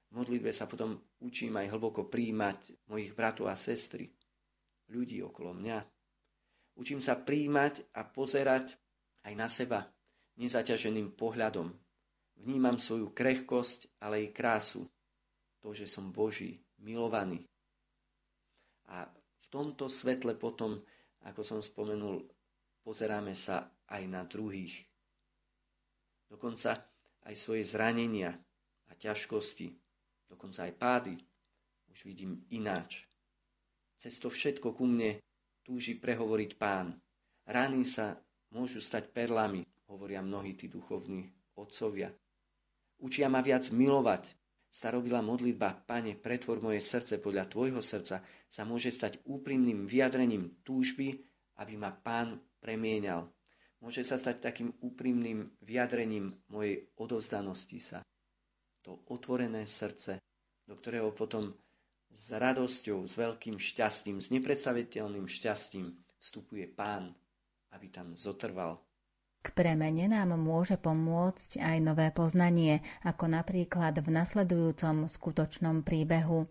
V 0.09 0.13
modlitbe 0.25 0.55
sa 0.55 0.71
potom 0.71 0.99
učím 1.21 1.59
aj 1.59 1.75
hlboko 1.75 2.07
príjmať 2.07 2.89
mojich 2.89 3.13
bratov 3.13 3.51
a 3.51 3.57
sestry, 3.59 4.09
ľudí 4.89 5.21
okolo 5.21 5.53
mňa. 5.53 5.98
Učím 6.79 7.03
sa 7.03 7.19
príjmať 7.19 7.91
a 7.91 8.07
pozerať 8.07 8.79
aj 9.27 9.35
na 9.35 9.51
seba 9.51 9.91
nezaťaženým 10.39 11.19
pohľadom. 11.19 11.75
Vnímam 12.39 12.79
svoju 12.79 13.11
krehkosť, 13.11 13.99
ale 13.99 14.23
aj 14.23 14.29
krásu. 14.31 14.87
To, 15.59 15.75
že 15.75 15.91
som 15.91 16.15
Boží, 16.15 16.63
milovaný. 16.79 17.43
A 18.95 19.11
v 19.11 19.47
tomto 19.51 19.91
svetle 19.91 20.39
potom, 20.39 20.79
ako 21.27 21.43
som 21.43 21.59
spomenul, 21.59 22.23
pozeráme 22.87 23.35
sa 23.35 23.75
aj 23.91 24.03
na 24.07 24.23
druhých. 24.23 24.87
Dokonca 26.31 26.79
aj 27.27 27.35
svoje 27.35 27.67
zranenia 27.67 28.31
a 28.87 28.93
ťažkosti, 28.95 29.75
dokonca 30.31 30.63
aj 30.63 30.73
pády, 30.79 31.15
už 31.91 32.07
vidím 32.07 32.47
ináč. 32.55 33.03
Cez 33.99 34.23
to 34.23 34.31
všetko 34.31 34.79
ku 34.79 34.87
mne 34.87 35.19
túži 35.69 36.01
prehovoriť 36.01 36.57
pán. 36.57 36.97
Rany 37.45 37.85
sa 37.85 38.17
môžu 38.57 38.81
stať 38.81 39.13
perlami, 39.13 39.69
hovoria 39.93 40.25
mnohí 40.25 40.57
tí 40.57 40.73
duchovní 40.73 41.29
otcovia. 41.61 42.09
Učia 42.97 43.29
ma 43.29 43.45
viac 43.45 43.69
milovať. 43.69 44.33
Starobila 44.73 45.21
modlitba, 45.21 45.85
Pane, 45.85 46.17
pretvor 46.17 46.65
moje 46.65 46.81
srdce 46.81 47.21
podľa 47.21 47.49
Tvojho 47.49 47.85
srdca, 47.85 48.25
sa 48.49 48.63
môže 48.65 48.89
stať 48.89 49.21
úprimným 49.29 49.85
vyjadrením 49.85 50.65
túžby, 50.65 51.21
aby 51.61 51.77
ma 51.77 51.93
Pán 51.93 52.41
premienal. 52.61 53.29
Môže 53.85 54.05
sa 54.05 54.17
stať 54.17 54.41
takým 54.41 54.73
úprimným 54.81 55.53
vyjadrením 55.61 56.33
mojej 56.49 56.89
odovzdanosti 56.97 57.79
sa. 57.81 57.99
To 58.85 59.05
otvorené 59.09 59.69
srdce 59.69 60.21
do 60.69 60.77
ktorého 60.77 61.11
potom 61.17 61.57
s 62.13 62.33
radosťou, 62.35 63.05
s 63.07 63.15
veľkým 63.15 63.57
šťastím, 63.57 64.19
s 64.19 64.33
nepredstaviteľným 64.35 65.31
šťastím 65.31 65.95
vstupuje 66.19 66.67
pán, 66.69 67.15
aby 67.73 67.87
tam 67.89 68.19
zotrval. 68.19 68.83
K 69.39 69.55
premene 69.55 70.11
nám 70.11 70.35
môže 70.35 70.75
pomôcť 70.75 71.63
aj 71.63 71.77
nové 71.79 72.11
poznanie, 72.11 72.83
ako 73.07 73.31
napríklad 73.31 73.95
v 74.03 74.09
nasledujúcom 74.11 75.07
skutočnom 75.07 75.87
príbehu. 75.87 76.51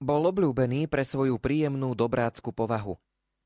Bol 0.00 0.22
obľúbený 0.30 0.88
pre 0.88 1.04
svoju 1.04 1.36
príjemnú 1.36 1.92
dobrácku 1.92 2.54
povahu. 2.54 2.96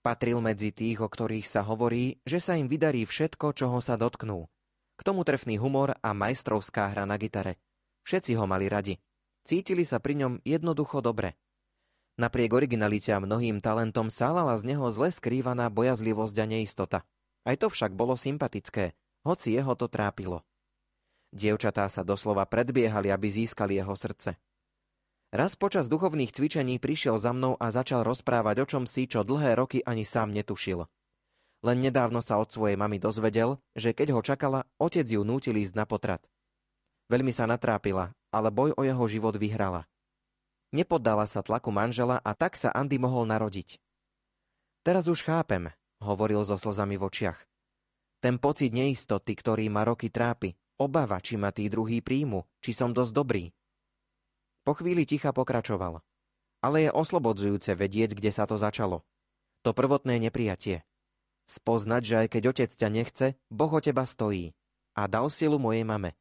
Patril 0.04 0.38
medzi 0.38 0.70
tých, 0.70 1.02
o 1.02 1.08
ktorých 1.08 1.46
sa 1.48 1.66
hovorí, 1.66 2.20
že 2.22 2.38
sa 2.38 2.54
im 2.58 2.70
vydarí 2.70 3.06
všetko, 3.06 3.54
čoho 3.56 3.78
sa 3.82 3.98
dotknú. 3.98 4.46
K 4.98 5.00
tomu 5.02 5.26
trefný 5.26 5.58
humor 5.58 5.96
a 5.98 6.10
majstrovská 6.14 6.94
hra 6.94 7.08
na 7.08 7.18
gitare. 7.18 7.58
Všetci 8.06 8.38
ho 8.38 8.44
mali 8.46 8.66
radi. 8.70 8.98
Cítili 9.42 9.82
sa 9.82 9.98
pri 9.98 10.22
ňom 10.22 10.32
jednoducho 10.46 11.02
dobre. 11.02 11.34
Napriek 12.14 12.54
originalite 12.54 13.10
a 13.10 13.18
mnohým 13.18 13.58
talentom 13.58 14.06
sálala 14.06 14.54
z 14.54 14.70
neho 14.70 14.86
zle 14.94 15.10
skrývaná 15.10 15.66
bojazlivosť 15.66 16.36
a 16.38 16.46
neistota. 16.46 16.98
Aj 17.42 17.58
to 17.58 17.66
však 17.66 17.98
bolo 17.98 18.14
sympatické, 18.14 18.94
hoci 19.26 19.58
jeho 19.58 19.74
to 19.74 19.90
trápilo. 19.90 20.46
Dievčatá 21.34 21.90
sa 21.90 22.06
doslova 22.06 22.46
predbiehali, 22.46 23.10
aby 23.10 23.26
získali 23.26 23.82
jeho 23.82 23.96
srdce. 23.98 24.38
Raz 25.32 25.56
počas 25.56 25.88
duchovných 25.88 26.30
cvičení 26.30 26.76
prišiel 26.76 27.16
za 27.16 27.32
mnou 27.32 27.56
a 27.56 27.72
začal 27.72 28.04
rozprávať 28.04 28.56
o 28.62 28.66
čom 28.68 28.84
si, 28.84 29.08
čo 29.08 29.24
dlhé 29.24 29.56
roky 29.56 29.80
ani 29.82 30.04
sám 30.04 30.30
netušil. 30.30 30.86
Len 31.64 31.78
nedávno 31.80 32.20
sa 32.20 32.36
od 32.36 32.52
svojej 32.52 32.76
mamy 32.76 33.00
dozvedel, 33.00 33.58
že 33.72 33.96
keď 33.96 34.12
ho 34.12 34.20
čakala, 34.20 34.68
otec 34.76 35.08
ju 35.08 35.24
nútil 35.24 35.56
ísť 35.56 35.74
na 35.74 35.88
potrat. 35.88 36.20
Veľmi 37.08 37.32
sa 37.32 37.48
natrápila 37.48 38.12
ale 38.32 38.48
boj 38.48 38.72
o 38.74 38.82
jeho 38.82 39.04
život 39.06 39.36
vyhrala. 39.36 39.84
Nepoddala 40.72 41.28
sa 41.28 41.44
tlaku 41.44 41.68
manžela 41.68 42.16
a 42.24 42.32
tak 42.32 42.56
sa 42.56 42.72
Andy 42.72 42.96
mohol 42.96 43.28
narodiť. 43.28 43.76
Teraz 44.82 45.06
už 45.06 45.22
chápem, 45.22 45.68
hovoril 46.00 46.42
so 46.42 46.56
slzami 46.56 46.96
v 46.96 47.06
očiach. 47.06 47.38
Ten 48.24 48.40
pocit 48.40 48.72
neistoty, 48.72 49.36
ktorý 49.36 49.68
ma 49.68 49.84
roky 49.84 50.08
trápi, 50.08 50.56
obava, 50.80 51.20
či 51.20 51.36
ma 51.36 51.52
tí 51.52 51.68
druhý 51.68 52.00
príjmu, 52.00 52.42
či 52.64 52.72
som 52.72 52.90
dosť 52.90 53.12
dobrý. 53.12 53.44
Po 54.64 54.72
chvíli 54.78 55.04
ticha 55.04 55.30
pokračoval. 55.30 56.00
Ale 56.62 56.86
je 56.86 56.90
oslobodzujúce 56.94 57.74
vedieť, 57.74 58.14
kde 58.14 58.30
sa 58.30 58.46
to 58.46 58.54
začalo. 58.54 59.02
To 59.66 59.74
prvotné 59.74 60.22
neprijatie. 60.22 60.86
Spoznať, 61.50 62.02
že 62.06 62.14
aj 62.22 62.28
keď 62.30 62.42
otec 62.54 62.70
ťa 62.70 62.88
nechce, 62.88 63.26
Boh 63.50 63.70
o 63.70 63.82
teba 63.82 64.06
stojí. 64.06 64.54
A 64.94 65.10
dal 65.10 65.26
silu 65.28 65.58
mojej 65.58 65.82
mame. 65.82 66.14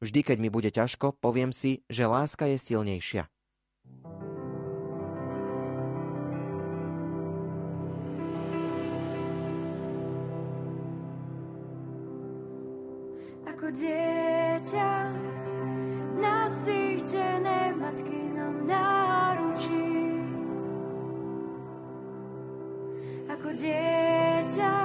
Vždy, 0.00 0.24
keď 0.24 0.36
mi 0.40 0.48
bude 0.48 0.72
ťažko, 0.72 1.12
poviem 1.20 1.52
si, 1.52 1.84
že 1.92 2.08
láska 2.08 2.48
je 2.48 2.56
silnejšia. 2.56 3.28
Ako 13.44 13.66
dieťa 13.76 14.92
nasýtené 16.16 17.60
v 17.68 17.76
matkinom 17.76 18.56
náručí. 18.64 19.92
Ako 23.28 23.52
dieťa 23.52 24.76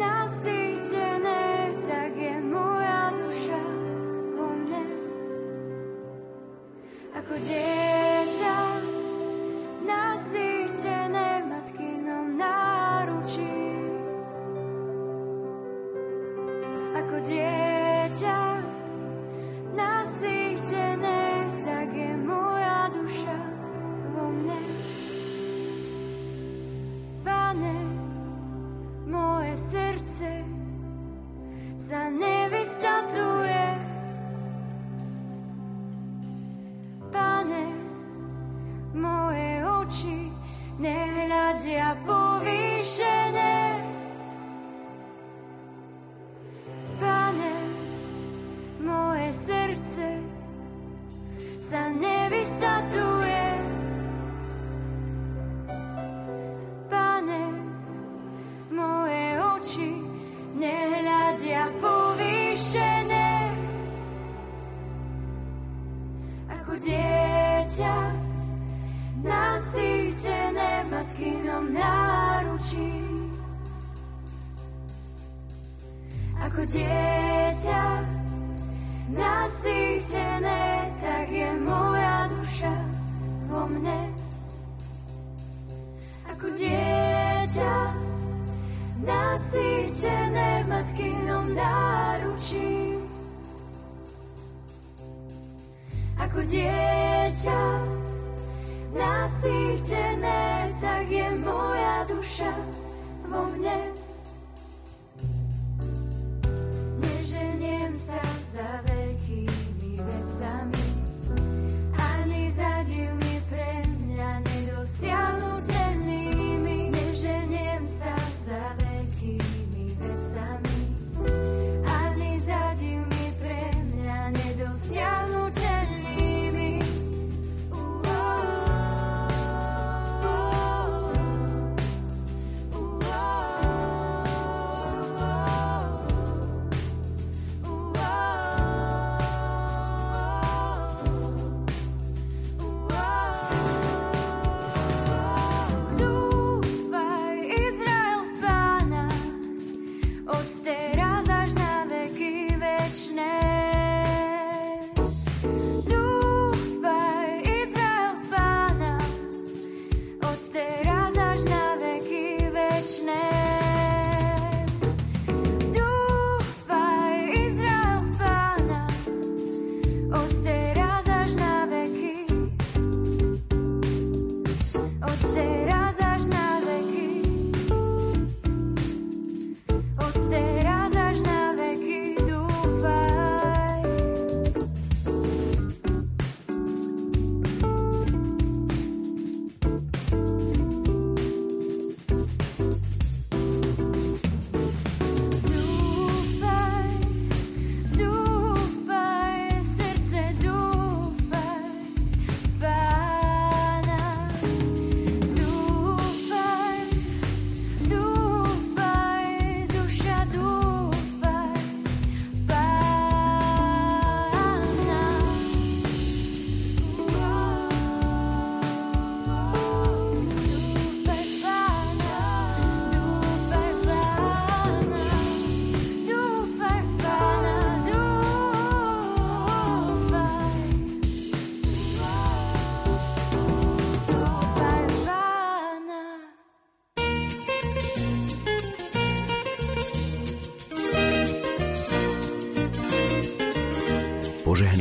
nasýtené, 0.00 1.41
ako 7.22 7.38
dieťa 7.38 8.58
nasýtené 9.86 11.31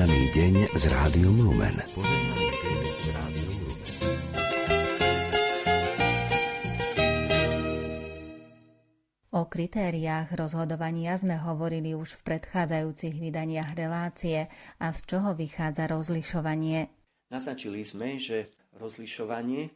Požehnaný 0.02 0.34
deň 0.34 0.56
z 0.82 0.84
Rádiom 0.90 1.38
Lumen. 1.46 1.78
Požehnaný 1.94 2.48
deň 2.58 2.78
z 2.90 3.08
Rádiom 3.14 3.54
Lumen. 3.54 3.86
O 9.30 9.46
kritériách 9.46 10.34
rozhodovania 10.34 11.14
sme 11.22 11.38
hovorili 11.38 11.94
už 11.94 12.18
v 12.18 12.34
predchádzajúcich 12.34 13.14
vydaniach 13.14 13.78
relácie 13.78 14.50
a 14.82 14.90
z 14.90 15.06
čoho 15.06 15.38
vychádza 15.38 15.86
rozlišovanie. 15.86 16.90
Naznačili 17.30 17.86
sme, 17.86 18.18
že 18.18 18.50
rozlišovanie 18.82 19.70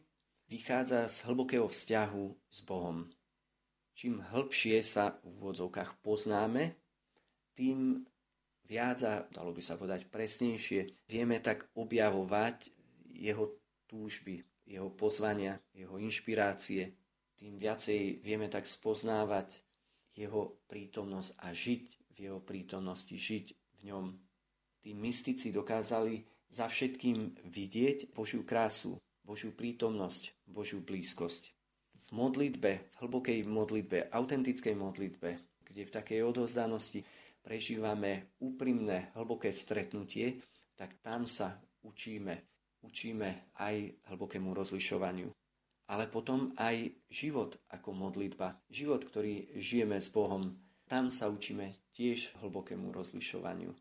vychádza 0.50 1.06
z 1.06 1.22
hlbokého 1.30 1.70
vzťahu 1.70 2.50
s 2.50 2.58
Bohom. 2.66 3.06
Čím 3.94 4.26
hĺbšie 4.26 4.82
sa 4.82 5.22
v 5.22 5.38
úvodzovkách 5.38 6.02
poznáme, 6.02 6.74
tým 7.54 8.02
viac 8.66 8.98
a 9.06 9.24
dalo 9.30 9.54
by 9.54 9.62
sa 9.62 9.78
povedať 9.78 10.10
presnejšie, 10.10 11.08
vieme 11.08 11.38
tak 11.38 11.70
objavovať 11.78 12.74
jeho 13.16 13.56
túžby, 13.86 14.42
jeho 14.66 14.90
pozvania, 14.92 15.62
jeho 15.72 15.96
inšpirácie, 15.96 16.92
tým 17.36 17.60
viacej 17.60 18.24
vieme 18.24 18.48
tak 18.48 18.64
spoznávať 18.64 19.60
jeho 20.16 20.64
prítomnosť 20.66 21.30
a 21.44 21.52
žiť 21.52 21.84
v 22.16 22.18
jeho 22.28 22.40
prítomnosti, 22.40 23.12
žiť 23.12 23.46
v 23.52 23.80
ňom. 23.92 24.04
Tí 24.80 24.96
mystici 24.96 25.52
dokázali 25.52 26.24
za 26.48 26.66
všetkým 26.72 27.44
vidieť 27.44 28.16
Božiu 28.16 28.40
krásu, 28.42 28.96
Božiu 29.20 29.52
prítomnosť, 29.52 30.48
Božiu 30.48 30.80
blízkosť. 30.80 31.52
V 32.06 32.08
modlitbe, 32.16 32.72
v 32.72 32.94
hlbokej 33.04 33.44
modlitbe, 33.44 34.08
autentickej 34.14 34.72
modlitbe, 34.72 35.30
kde 35.66 35.82
v 35.84 35.92
takej 35.92 36.20
odozdanosti 36.24 37.04
prežívame 37.46 38.34
úprimné, 38.42 39.14
hlboké 39.14 39.54
stretnutie, 39.54 40.42
tak 40.74 40.98
tam 40.98 41.30
sa 41.30 41.54
učíme, 41.86 42.34
učíme 42.82 43.54
aj 43.54 44.02
hlbokému 44.10 44.50
rozlišovaniu 44.50 45.30
ale 45.86 46.10
potom 46.10 46.50
aj 46.58 46.90
život 47.06 47.62
ako 47.70 47.94
modlitba. 47.94 48.58
Život, 48.70 49.06
ktorý 49.06 49.54
žijeme 49.54 50.02
s 50.02 50.10
Bohom, 50.10 50.58
tam 50.90 51.10
sa 51.10 51.30
učíme 51.30 51.74
tiež 51.94 52.34
hlbokému 52.42 52.90
rozlišovaniu. 52.90 53.74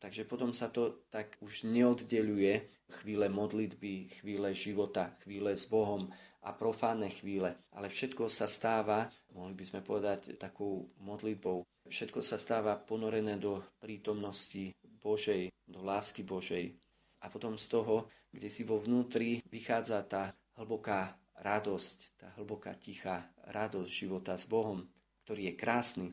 Takže 0.00 0.24
potom 0.24 0.56
sa 0.56 0.72
to 0.72 1.04
tak 1.12 1.36
už 1.44 1.68
neoddeluje 1.68 2.64
chvíle 3.04 3.28
modlitby, 3.28 4.08
chvíle 4.20 4.56
života, 4.56 5.12
chvíle 5.20 5.52
s 5.52 5.68
Bohom 5.68 6.08
a 6.40 6.56
profánne 6.56 7.12
chvíle. 7.12 7.60
Ale 7.76 7.92
všetko 7.92 8.32
sa 8.32 8.48
stáva, 8.48 9.12
mohli 9.36 9.52
by 9.52 9.64
sme 9.68 9.80
povedať, 9.84 10.40
takou 10.40 10.88
modlitbou. 11.04 11.68
Všetko 11.90 12.22
sa 12.22 12.38
stáva 12.38 12.78
ponorené 12.78 13.34
do 13.34 13.66
prítomnosti 13.82 14.70
Božej, 15.02 15.50
do 15.66 15.82
lásky 15.82 16.22
Božej. 16.22 16.78
A 17.18 17.26
potom 17.26 17.58
z 17.58 17.66
toho, 17.66 18.06
kde 18.30 18.46
si 18.46 18.62
vo 18.62 18.78
vnútri 18.78 19.42
vychádza 19.50 20.06
tá 20.06 20.30
hlboká 20.54 21.18
radosť, 21.42 21.98
tá 22.14 22.30
hlboká 22.38 22.78
tichá 22.78 23.26
radosť 23.50 23.90
života 23.90 24.38
s 24.38 24.46
Bohom, 24.46 24.86
ktorý 25.26 25.50
je 25.50 25.54
krásny. 25.58 26.06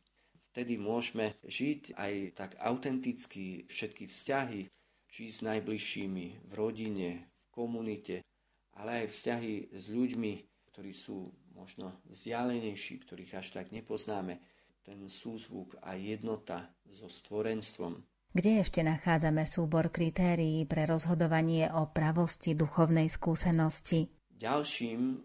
Vtedy 0.50 0.74
môžeme 0.74 1.38
žiť 1.46 1.94
aj 1.94 2.14
tak 2.34 2.50
autenticky 2.58 3.70
všetky 3.70 4.10
vzťahy, 4.10 4.66
či 5.06 5.22
s 5.30 5.46
najbližšími, 5.46 6.26
v 6.42 6.52
rodine, 6.58 7.30
v 7.38 7.44
komunite, 7.54 8.26
ale 8.74 9.06
aj 9.06 9.14
vzťahy 9.14 9.70
s 9.70 9.84
ľuďmi, 9.86 10.32
ktorí 10.74 10.90
sú 10.90 11.30
možno 11.54 11.94
vzdialenejší, 12.10 12.98
ktorých 13.06 13.38
až 13.38 13.62
tak 13.62 13.70
nepoznáme. 13.70 14.42
Ten 14.88 15.04
súzvuk 15.04 15.76
a 15.84 16.00
jednota 16.00 16.72
so 16.88 17.12
stvorenstvom. 17.12 18.00
Kde 18.32 18.64
ešte 18.64 18.80
nachádzame 18.80 19.44
súbor 19.44 19.92
kritérií 19.92 20.64
pre 20.64 20.88
rozhodovanie 20.88 21.68
o 21.68 21.92
pravosti 21.92 22.56
duchovnej 22.56 23.12
skúsenosti? 23.12 24.08
Ďalším 24.32 25.20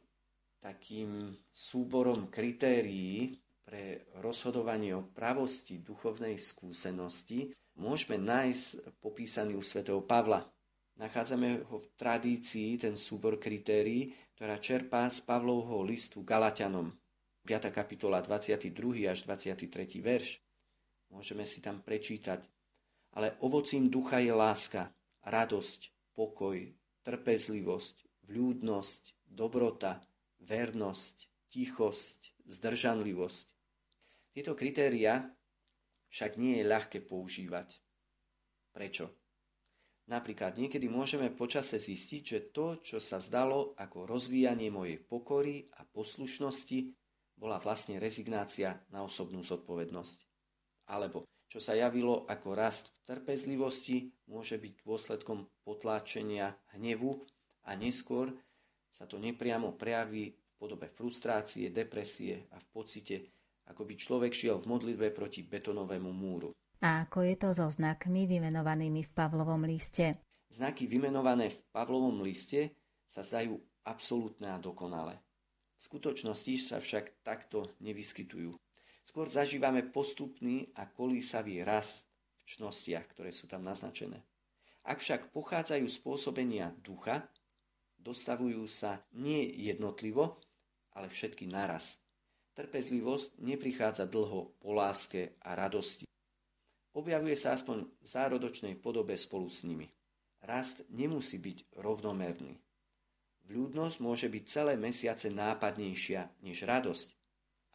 takým 0.59 1.31
súborom 1.47 2.27
kritérií 2.27 3.39
pre 3.63 4.11
rozhodovanie 4.19 4.99
o 4.99 5.07
pravosti 5.07 5.79
duchovnej 5.79 6.35
skúsenosti 6.35 7.55
môžeme 7.79 8.19
nájsť 8.19 8.99
popísaný 8.99 9.55
u 9.55 9.63
svätého 9.63 10.03
Pavla. 10.03 10.43
Nachádzame 10.99 11.63
ho 11.71 11.79
v 11.79 11.87
tradícii, 11.95 12.83
ten 12.83 12.99
súbor 12.99 13.39
kritérií, 13.39 14.11
ktorá 14.35 14.59
čerpá 14.59 15.07
z 15.07 15.23
Pavlovho 15.23 15.87
listu 15.87 16.19
Galatianom. 16.19 16.91
5. 17.43 17.75
kapitola 17.75 18.23
22. 18.23 18.71
až 19.11 19.27
23. 19.27 19.67
verš. 19.99 20.39
Môžeme 21.11 21.43
si 21.43 21.59
tam 21.59 21.83
prečítať. 21.83 22.39
Ale 23.19 23.35
ovocím 23.43 23.91
ducha 23.91 24.23
je 24.23 24.31
láska, 24.31 24.95
radosť, 25.27 25.91
pokoj, 26.15 26.55
trpezlivosť, 27.03 28.07
vľúdnosť, 28.31 29.27
dobrota, 29.27 29.99
vernosť, 30.39 31.27
tichosť, 31.51 32.47
zdržanlivosť. 32.47 33.47
Tieto 34.31 34.55
kritéria 34.55 35.27
však 36.15 36.39
nie 36.39 36.63
je 36.63 36.63
ľahké 36.63 37.03
používať. 37.03 37.75
Prečo? 38.71 39.11
Napríklad 40.07 40.55
niekedy 40.55 40.87
môžeme 40.87 41.27
počase 41.27 41.75
zistiť, 41.75 42.21
že 42.23 42.39
to, 42.55 42.79
čo 42.79 43.03
sa 43.03 43.19
zdalo 43.19 43.75
ako 43.75 44.07
rozvíjanie 44.07 44.71
mojej 44.71 45.03
pokory 45.03 45.67
a 45.75 45.83
poslušnosti, 45.83 47.02
bola 47.43 47.59
vlastne 47.59 47.99
rezignácia 47.99 48.79
na 48.95 49.03
osobnú 49.03 49.43
zodpovednosť. 49.43 50.19
Alebo 50.87 51.27
čo 51.51 51.59
sa 51.59 51.75
javilo 51.75 52.23
ako 52.23 52.55
rast 52.55 52.95
v 52.95 53.11
trpezlivosti, 53.11 54.15
môže 54.31 54.55
byť 54.55 54.73
dôsledkom 54.87 55.51
potláčenia 55.67 56.55
hnevu 56.71 57.19
a 57.67 57.75
neskôr 57.75 58.31
sa 58.87 59.03
to 59.03 59.19
nepriamo 59.19 59.75
prejaví 59.75 60.31
v 60.31 60.53
podobe 60.55 60.87
frustrácie, 60.87 61.67
depresie 61.67 62.47
a 62.55 62.63
v 62.63 62.67
pocite, 62.71 63.15
ako 63.67 63.83
by 63.83 63.93
človek 63.99 64.31
šiel 64.31 64.63
v 64.63 64.69
modlitbe 64.71 65.11
proti 65.11 65.43
betonovému 65.43 66.15
múru. 66.15 66.55
A 66.79 67.03
ako 67.03 67.27
je 67.27 67.35
to 67.35 67.51
so 67.51 67.67
znakmi 67.67 68.23
vymenovanými 68.23 69.03
v 69.03 69.11
Pavlovom 69.11 69.67
liste? 69.67 70.15
Znaky 70.47 70.87
vymenované 70.87 71.51
v 71.51 71.59
Pavlovom 71.75 72.23
liste 72.23 72.79
sa 73.03 73.19
zdajú 73.19 73.59
absolútne 73.83 74.47
a 74.47 74.57
dokonale. 74.57 75.32
Skutočnosti 75.83 76.55
sa 76.63 76.79
však 76.79 77.27
takto 77.27 77.67
nevyskytujú. 77.83 78.55
Skôr 79.03 79.27
zažívame 79.27 79.83
postupný 79.83 80.71
a 80.79 80.87
kolísavý 80.87 81.59
rast 81.59 82.07
v 82.39 82.55
čnostiach, 82.55 83.11
ktoré 83.11 83.35
sú 83.35 83.51
tam 83.51 83.67
naznačené. 83.67 84.23
Ak 84.87 85.03
však 85.03 85.35
pochádzajú 85.35 85.83
z 85.83 85.97
ducha, 86.79 87.27
dostavujú 87.99 88.63
sa 88.63 89.03
nie 89.11 89.43
jednotlivo, 89.43 90.39
ale 90.95 91.11
všetky 91.11 91.51
naraz. 91.51 91.99
Trpezlivosť 92.55 93.43
neprichádza 93.43 94.07
dlho 94.07 94.55
po 94.63 94.71
láske 94.71 95.35
a 95.43 95.51
radosti. 95.51 96.07
Objavuje 96.95 97.35
sa 97.35 97.59
aspoň 97.59 97.91
v 97.91 98.07
zárodočnej 98.07 98.79
podobe 98.79 99.19
spolu 99.19 99.51
s 99.51 99.67
nimi. 99.67 99.91
Rast 100.47 100.87
nemusí 100.95 101.43
byť 101.43 101.75
rovnomerný. 101.75 102.62
Vľúdnosť 103.43 103.97
môže 103.99 104.27
byť 104.31 104.43
celé 104.47 104.73
mesiace 104.79 105.27
nápadnejšia 105.27 106.43
než 106.47 106.63
radosť, 106.63 107.07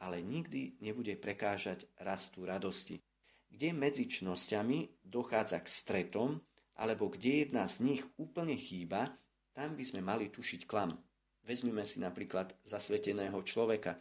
ale 0.01 0.25
nikdy 0.25 0.81
nebude 0.81 1.13
prekážať 1.21 1.85
rastu 2.01 2.49
radosti. 2.49 3.05
Kde 3.49 3.73
medzi 3.77 4.09
čnosťami 4.09 5.05
dochádza 5.05 5.61
k 5.61 5.69
stretom, 5.69 6.41
alebo 6.79 7.11
kde 7.11 7.45
jedna 7.45 7.67
z 7.69 7.85
nich 7.85 8.03
úplne 8.17 8.55
chýba, 8.55 9.13
tam 9.53 9.75
by 9.75 9.85
sme 9.85 10.01
mali 10.01 10.31
tušiť 10.31 10.65
klam. 10.65 10.95
Vezmime 11.43 11.83
si 11.85 11.99
napríklad 11.99 12.55
zasveteného 12.63 13.41
človeka, 13.43 13.99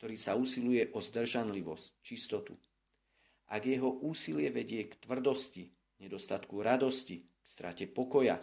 ktorý 0.00 0.16
sa 0.16 0.36
usiluje 0.36 0.96
o 0.96 1.00
zdržanlivosť, 1.04 1.86
čistotu. 2.00 2.56
Ak 3.50 3.66
jeho 3.66 4.00
úsilie 4.06 4.48
vedie 4.48 4.88
k 4.88 4.96
tvrdosti, 4.96 5.68
nedostatku 6.00 6.62
radosti, 6.62 7.26
k 7.26 7.44
strate 7.44 7.84
pokoja, 7.90 8.38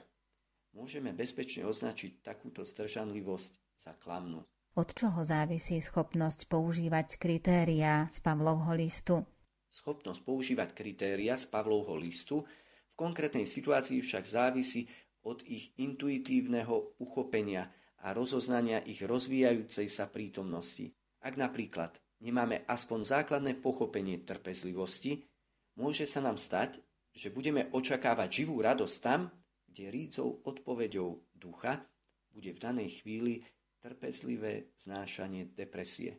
môžeme 0.78 1.10
bezpečne 1.10 1.66
označiť 1.66 2.22
takúto 2.22 2.62
zdržanlivosť 2.62 3.82
za 3.82 3.98
klamnú. 3.98 4.46
Od 4.78 4.90
čoho 4.94 5.26
závisí 5.26 5.82
schopnosť 5.82 6.46
používať 6.46 7.18
kritériá 7.18 8.06
z 8.14 8.22
Pavlovho 8.22 8.78
listu? 8.78 9.26
Schopnosť 9.74 10.22
používať 10.22 10.70
kritéria 10.78 11.34
z 11.34 11.50
Pavlovho 11.50 11.98
listu 11.98 12.46
v 12.94 12.96
konkrétnej 12.96 13.50
situácii 13.50 14.06
však 14.06 14.24
závisí 14.30 14.86
od 15.26 15.42
ich 15.50 15.74
intuitívneho 15.82 16.94
uchopenia 17.02 17.74
a 18.06 18.14
rozoznania 18.14 18.86
ich 18.86 19.02
rozvíjajúcej 19.02 19.90
sa 19.90 20.06
prítomnosti. 20.08 20.94
Ak 21.26 21.36
napríklad 21.36 21.98
nemáme 22.22 22.62
aspoň 22.70 23.00
základné 23.02 23.58
pochopenie 23.58 24.22
trpezlivosti, 24.22 25.26
môže 25.74 26.06
sa 26.06 26.22
nám 26.22 26.38
stať, 26.38 26.78
že 27.18 27.34
budeme 27.34 27.66
očakávať 27.74 28.46
živú 28.46 28.62
radosť 28.62 28.98
tam, 29.02 29.34
kde 29.68 29.92
rícou 29.92 30.42
odpoveďou 30.48 31.36
ducha 31.36 31.84
bude 32.32 32.54
v 32.56 32.60
danej 32.60 33.04
chvíli 33.04 33.44
trpezlivé 33.84 34.74
znášanie 34.80 35.54
depresie. 35.54 36.18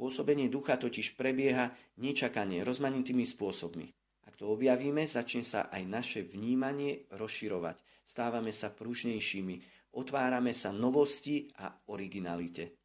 Pôsobenie 0.00 0.48
ducha 0.48 0.80
totiž 0.80 1.12
prebieha 1.14 1.76
nečakanie 2.00 2.64
rozmanitými 2.64 3.28
spôsobmi 3.28 3.92
Ak 4.30 4.38
to 4.38 4.54
objavíme, 4.54 5.04
začne 5.04 5.44
sa 5.44 5.68
aj 5.68 5.82
naše 5.84 6.20
vnímanie 6.22 7.10
rozširovať. 7.12 7.82
Stávame 8.06 8.54
sa 8.54 8.70
pružnejšími, 8.70 9.54
otvárame 9.98 10.54
sa 10.54 10.70
novosti 10.70 11.50
a 11.58 11.68
originalite. 11.90 12.78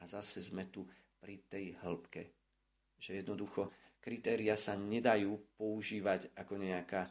A 0.00 0.08
zase 0.08 0.40
sme 0.40 0.70
tu 0.72 0.86
pri 1.18 1.44
tej 1.44 1.76
hĺbke. 1.82 2.22
Že 2.96 3.20
jednoducho 3.20 3.74
kritéria 4.00 4.56
sa 4.56 4.78
nedajú 4.78 5.58
používať 5.58 6.32
ako 6.38 6.54
nejaká 6.56 7.04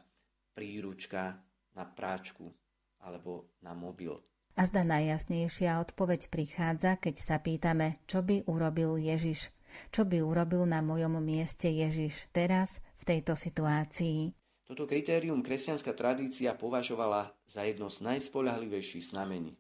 príručka 0.56 1.38
na 1.76 1.86
práčku 1.86 2.54
alebo 3.00 3.52
na 3.64 3.72
mobil. 3.74 4.20
A 4.60 4.68
zda 4.68 4.84
najjasnejšia 4.84 5.80
odpoveď 5.80 6.28
prichádza, 6.28 7.00
keď 7.00 7.16
sa 7.16 7.40
pýtame, 7.40 8.04
čo 8.10 8.20
by 8.20 8.44
urobil 8.44 9.00
Ježiš. 9.00 9.56
Čo 9.94 10.04
by 10.04 10.20
urobil 10.20 10.66
na 10.68 10.84
mojom 10.84 11.22
mieste 11.24 11.70
Ježiš 11.72 12.28
teraz 12.36 12.84
v 13.00 13.04
tejto 13.08 13.38
situácii? 13.38 14.34
Toto 14.70 14.86
kritérium 14.86 15.42
kresťanská 15.42 15.98
tradícia 15.98 16.54
považovala 16.54 17.34
za 17.50 17.66
jedno 17.66 17.90
z 17.90 18.06
najspolahlivejších 18.06 19.16
znamení. 19.16 19.58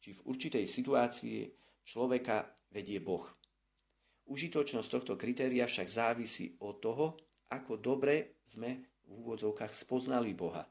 Či 0.00 0.16
v 0.16 0.24
určitej 0.24 0.64
situácii 0.64 1.52
človeka 1.84 2.48
vedie 2.72 2.96
Boh. 3.02 3.28
Užitočnosť 4.24 4.88
tohto 4.88 5.14
kritéria 5.20 5.68
však 5.68 5.88
závisí 5.90 6.56
od 6.64 6.80
toho, 6.80 7.06
ako 7.52 7.76
dobre 7.76 8.40
sme 8.46 8.96
v 9.04 9.20
úvodzovkách 9.20 9.76
spoznali 9.76 10.32
Boha. 10.32 10.64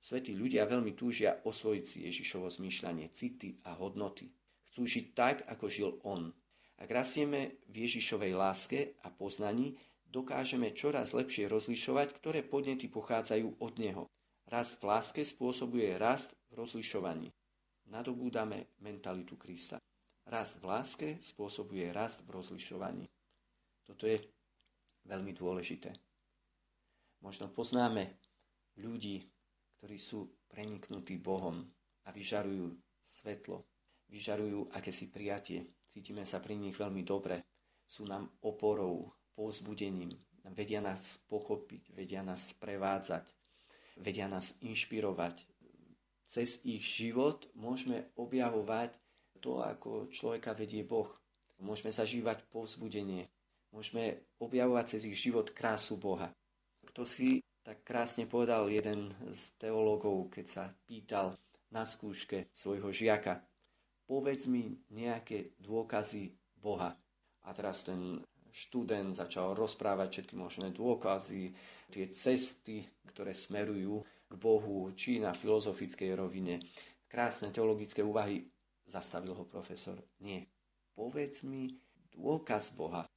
Svetí 0.00 0.36
ľudia 0.36 0.68
veľmi 0.70 0.94
túžia 0.94 1.42
osvojiť 1.42 1.84
si 1.84 1.98
Ježišovo 2.06 2.46
zmýšľanie, 2.46 3.10
city 3.10 3.58
a 3.66 3.74
hodnoty. 3.74 4.30
Chcú 4.70 4.82
žiť 4.86 5.06
tak, 5.16 5.36
ako 5.50 5.66
žil 5.66 5.90
On. 6.06 6.30
Ak 6.76 6.92
rastieme 6.92 7.58
v 7.72 7.88
Ježišovej 7.88 8.32
láske 8.36 8.78
a 9.02 9.08
poznaní, 9.08 9.74
dokážeme 10.06 10.76
čoraz 10.76 11.16
lepšie 11.16 11.48
rozlišovať, 11.48 12.12
ktoré 12.12 12.40
podnety 12.44 12.86
pochádzajú 12.92 13.58
od 13.58 13.72
Neho. 13.80 14.04
Rast 14.46 14.78
v 14.78 14.86
láske 14.86 15.26
spôsobuje 15.26 15.96
rast 15.98 16.38
v 16.52 16.62
rozlišovaní. 16.62 17.28
Nadobúdame 17.90 18.78
mentalitu 18.78 19.34
Krista. 19.34 19.82
Rast 20.26 20.58
v 20.62 20.70
láske 20.70 21.08
spôsobuje 21.18 21.90
rast 21.90 22.22
v 22.26 22.34
rozlišovaní. 22.34 23.06
Toto 23.86 24.06
je 24.06 24.18
veľmi 25.06 25.30
dôležité. 25.34 25.94
Možno 27.22 27.50
poznáme 27.50 28.18
ľudí, 28.78 29.22
ktorí 29.78 29.96
sú 30.00 30.46
preniknutí 30.48 31.20
Bohom 31.20 31.62
a 32.06 32.08
vyžarujú 32.10 32.72
svetlo, 33.00 33.66
vyžarujú 34.08 34.72
akési 34.72 35.12
prijatie. 35.12 35.66
Cítime 35.86 36.26
sa 36.26 36.42
pri 36.42 36.58
nich 36.58 36.74
veľmi 36.74 37.02
dobre. 37.06 37.44
Sú 37.86 38.04
nám 38.08 38.26
oporou, 38.42 39.14
povzbudením, 39.36 40.10
vedia 40.54 40.82
nás 40.82 41.22
pochopiť, 41.26 41.94
vedia 41.94 42.22
nás 42.22 42.54
prevádzať, 42.58 43.30
vedia 44.02 44.26
nás 44.26 44.58
inšpirovať. 44.62 45.46
Cez 46.26 46.66
ich 46.66 46.82
život 46.82 47.46
môžeme 47.54 48.10
objavovať 48.18 48.98
to, 49.38 49.62
ako 49.62 50.10
človeka 50.10 50.58
vedie 50.58 50.82
Boh. 50.82 51.06
Môžeme 51.62 51.94
zažívať 51.94 52.42
povzbudenie. 52.50 53.30
Môžeme 53.70 54.26
objavovať 54.42 54.98
cez 54.98 55.06
ich 55.06 55.16
život 55.16 55.54
krásu 55.54 55.96
Boha. 56.02 56.34
Kto 56.82 57.06
si 57.06 57.45
tak 57.66 57.82
krásne 57.82 58.30
povedal 58.30 58.70
jeden 58.70 59.10
z 59.26 59.58
teológov, 59.58 60.30
keď 60.30 60.46
sa 60.46 60.64
pýtal 60.86 61.34
na 61.74 61.82
skúške 61.82 62.46
svojho 62.54 62.94
žiaka. 62.94 63.42
Povedz 64.06 64.46
mi 64.46 64.78
nejaké 64.94 65.58
dôkazy 65.58 66.30
Boha. 66.62 66.94
A 67.42 67.50
teraz 67.50 67.82
ten 67.82 68.22
študent 68.54 69.10
začal 69.10 69.58
rozprávať 69.58 70.22
všetky 70.22 70.34
možné 70.38 70.70
dôkazy, 70.70 71.50
tie 71.90 72.06
cesty, 72.14 72.86
ktoré 73.10 73.34
smerujú 73.34 74.06
k 74.30 74.34
Bohu, 74.38 74.94
či 74.94 75.18
na 75.18 75.34
filozofickej 75.34 76.14
rovine. 76.14 76.62
Krásne 77.10 77.50
teologické 77.50 78.06
úvahy 78.06 78.46
Zastavil 78.86 79.34
ho 79.34 79.42
profesor. 79.42 79.98
Nie. 80.22 80.46
Povedz 80.94 81.42
mi 81.42 81.74
dôkaz 82.14 82.78
Boha. 82.78 83.10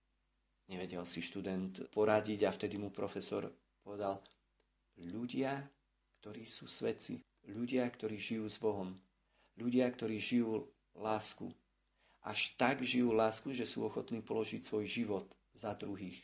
Nevedel 0.65 1.05
si 1.05 1.21
študent 1.21 1.85
poradiť 1.93 2.49
a 2.49 2.53
vtedy 2.53 2.81
mu 2.81 2.89
profesor 2.89 3.45
povedal, 3.85 4.21
ľudia, 4.99 5.63
ktorí 6.19 6.43
sú 6.43 6.67
svedci, 6.67 7.23
ľudia, 7.47 7.87
ktorí 7.87 8.19
žijú 8.19 8.45
s 8.45 8.59
Bohom, 8.59 8.91
ľudia, 9.55 9.87
ktorí 9.87 10.19
žijú 10.19 10.67
lásku. 10.95 11.51
Až 12.19 12.51
tak 12.59 12.83
žijú 12.83 13.15
lásku, 13.15 13.55
že 13.55 13.63
sú 13.63 13.87
ochotní 13.87 14.19
položiť 14.19 14.61
svoj 14.63 14.85
život 14.85 15.25
za 15.55 15.71
druhých, 15.71 16.19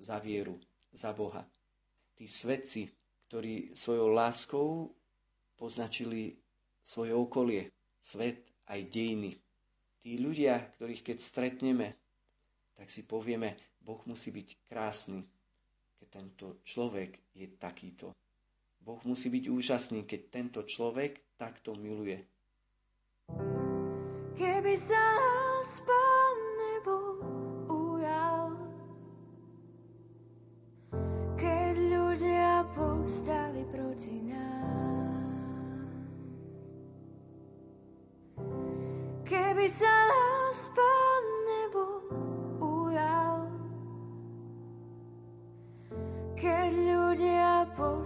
za 0.00 0.16
vieru, 0.16 0.56
za 0.92 1.12
Boha. 1.12 1.44
Tí 2.16 2.24
svedci, 2.24 2.88
ktorí 3.28 3.76
svojou 3.76 4.08
láskou 4.08 4.96
poznačili 5.60 6.40
svoje 6.80 7.12
okolie, 7.12 7.68
svet 8.00 8.48
aj 8.70 8.80
dejiny. 8.88 9.36
Tí 10.00 10.16
ľudia, 10.16 10.72
ktorých 10.78 11.02
keď 11.12 11.18
stretneme, 11.20 11.98
tak 12.72 12.88
si 12.88 13.04
povieme, 13.04 13.56
Boh 13.80 14.00
musí 14.08 14.32
byť 14.32 14.48
krásny, 14.70 15.24
tento 16.08 16.62
človek 16.64 17.34
je 17.36 17.46
takýto. 17.60 18.16
Boh 18.80 19.02
musí 19.02 19.28
byť 19.30 19.44
úžasný, 19.50 20.06
keď 20.06 20.20
tento 20.30 20.60
človek 20.62 21.34
takto 21.34 21.74
miluje. 21.74 22.22
Keby 24.36 24.74
sa 24.78 25.00
nás 25.00 25.70
Pán 25.82 26.36
nebo 26.60 26.96
ujal, 27.66 28.54
keď 31.34 31.74
ľudia 31.82 32.62
povstali 32.76 33.62
proti 33.66 34.16
nám, 34.28 34.55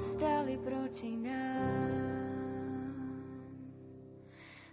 povstali 0.00 0.56
proti 0.64 1.12
nám, 1.12 2.00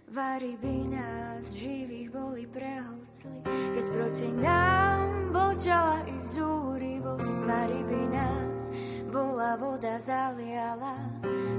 Vary 0.08 0.56
by 0.56 0.88
nás 0.88 1.52
živých 1.52 2.08
boli 2.08 2.48
prehlcli, 2.48 3.44
keď 3.44 3.84
proti 3.92 4.32
nám 4.32 5.28
bočala 5.28 6.00
ich 6.08 6.24
zúrivosť. 6.32 7.44
Vary 7.44 7.84
by 7.84 8.02
nás 8.08 8.72
bola 9.12 9.60
voda 9.60 10.00
zaliala 10.00 10.96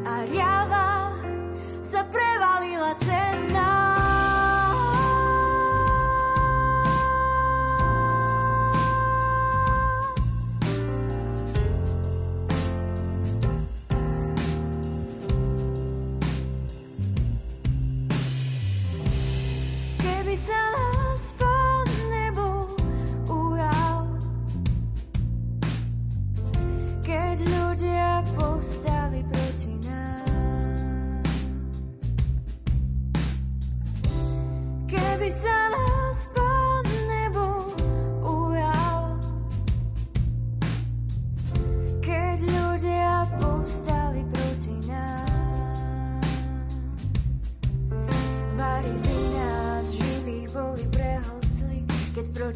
a 0.02 0.26
riava 0.26 1.14
sa 1.86 2.02
prevalila 2.10 2.98
cez 2.98 3.54
nás. 3.54 3.99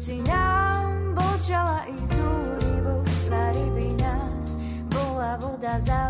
Proti 0.04 0.20
nám 0.28 1.16
bočala 1.16 1.88
ich 1.88 2.04
zúrivosť, 2.12 3.24
tvary 3.24 3.66
by 3.72 3.88
nás 4.04 4.60
bola 4.92 5.40
voda 5.40 5.80
zaliala 5.80 6.03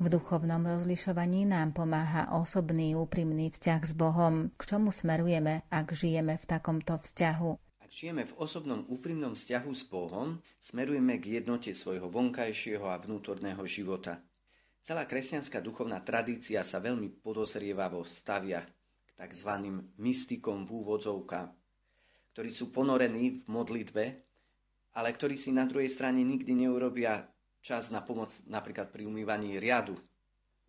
V 0.00 0.06
duchovnom 0.08 0.64
rozlišovaní 0.64 1.44
nám 1.44 1.76
pomáha 1.76 2.32
osobný 2.32 2.96
úprimný 2.96 3.52
vzťah 3.52 3.80
s 3.84 3.92
Bohom, 3.92 4.48
k 4.56 4.62
čomu 4.64 4.88
smerujeme, 4.88 5.68
ak 5.68 5.92
žijeme 5.92 6.40
v 6.40 6.44
takomto 6.48 6.96
vzťahu. 6.96 7.84
Ak 7.84 7.92
žijeme 7.92 8.24
v 8.24 8.32
osobnom 8.40 8.88
úprimnom 8.88 9.36
vzťahu 9.36 9.70
s 9.76 9.84
Bohom, 9.92 10.40
smerujeme 10.56 11.20
k 11.20 11.44
jednote 11.44 11.76
svojho 11.76 12.08
vonkajšieho 12.08 12.88
a 12.88 12.96
vnútorného 12.96 13.60
života. 13.68 14.24
Celá 14.80 15.04
kresťanská 15.04 15.60
duchovná 15.60 16.00
tradícia 16.00 16.64
sa 16.64 16.80
veľmi 16.80 17.20
podozrievavo 17.20 18.00
stavia 18.08 18.64
k 18.64 19.10
tzv. 19.20 19.50
mystikom 20.00 20.64
v 20.64 20.70
úvodzovkách, 20.72 21.50
ktorí 22.32 22.48
sú 22.48 22.72
ponorení 22.72 23.36
v 23.36 23.42
modlitbe, 23.44 24.29
ale 24.94 25.14
ktorí 25.14 25.38
si 25.38 25.54
na 25.54 25.66
druhej 25.66 25.90
strane 25.90 26.22
nikdy 26.22 26.66
neurobia 26.66 27.30
čas 27.60 27.92
na 27.92 28.00
pomoc 28.00 28.32
napríklad 28.48 28.88
pri 28.90 29.06
umývaní 29.06 29.60
riadu. 29.60 29.94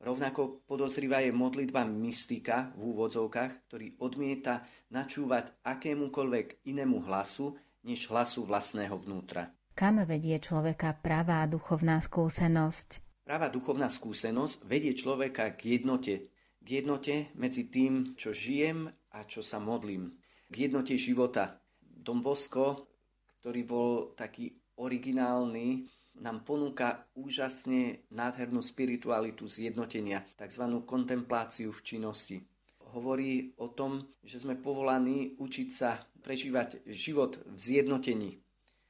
Rovnako 0.01 0.65
podozrivá 0.65 1.21
je 1.21 1.29
modlitba 1.29 1.85
mystika 1.85 2.73
v 2.73 2.89
úvodzovkách, 2.89 3.69
ktorý 3.69 4.01
odmieta 4.01 4.65
načúvať 4.89 5.53
akémukoľvek 5.61 6.65
inému 6.65 7.05
hlasu, 7.05 7.53
než 7.85 8.09
hlasu 8.09 8.41
vlastného 8.45 8.97
vnútra. 8.97 9.53
Kam 9.77 10.01
vedie 10.01 10.41
človeka 10.41 10.97
pravá 10.97 11.45
duchovná 11.45 12.01
skúsenosť? 12.01 13.21
Práva 13.21 13.53
duchovná 13.53 13.87
skúsenosť 13.93 14.65
vedie 14.65 14.97
človeka 14.97 15.53
k 15.53 15.77
jednote. 15.77 16.33
K 16.61 16.67
jednote 16.81 17.29
medzi 17.37 17.69
tým, 17.69 18.17
čo 18.17 18.33
žijem 18.33 18.89
a 19.13 19.19
čo 19.25 19.45
sa 19.45 19.61
modlím. 19.61 20.09
K 20.49 20.69
jednote 20.69 20.97
života. 20.97 21.61
Bosko, 22.01 22.90
ktorý 23.41 23.61
bol 23.65 24.13
taký 24.13 24.53
originálny, 24.77 25.89
nám 26.21 26.45
ponúka 26.45 27.09
úžasne 27.17 28.05
nádhernú 28.13 28.61
spiritualitu 28.61 29.49
zjednotenia, 29.49 30.21
tzv. 30.37 30.63
kontempláciu 30.85 31.73
v 31.73 31.81
činnosti. 31.81 32.37
Hovorí 32.93 33.55
o 33.57 33.71
tom, 33.71 34.03
že 34.21 34.37
sme 34.37 34.59
povolaní 34.59 35.39
učiť 35.39 35.69
sa 35.71 36.05
prežívať 36.21 36.85
život 36.85 37.41
v 37.49 37.57
zjednotení. 37.57 38.31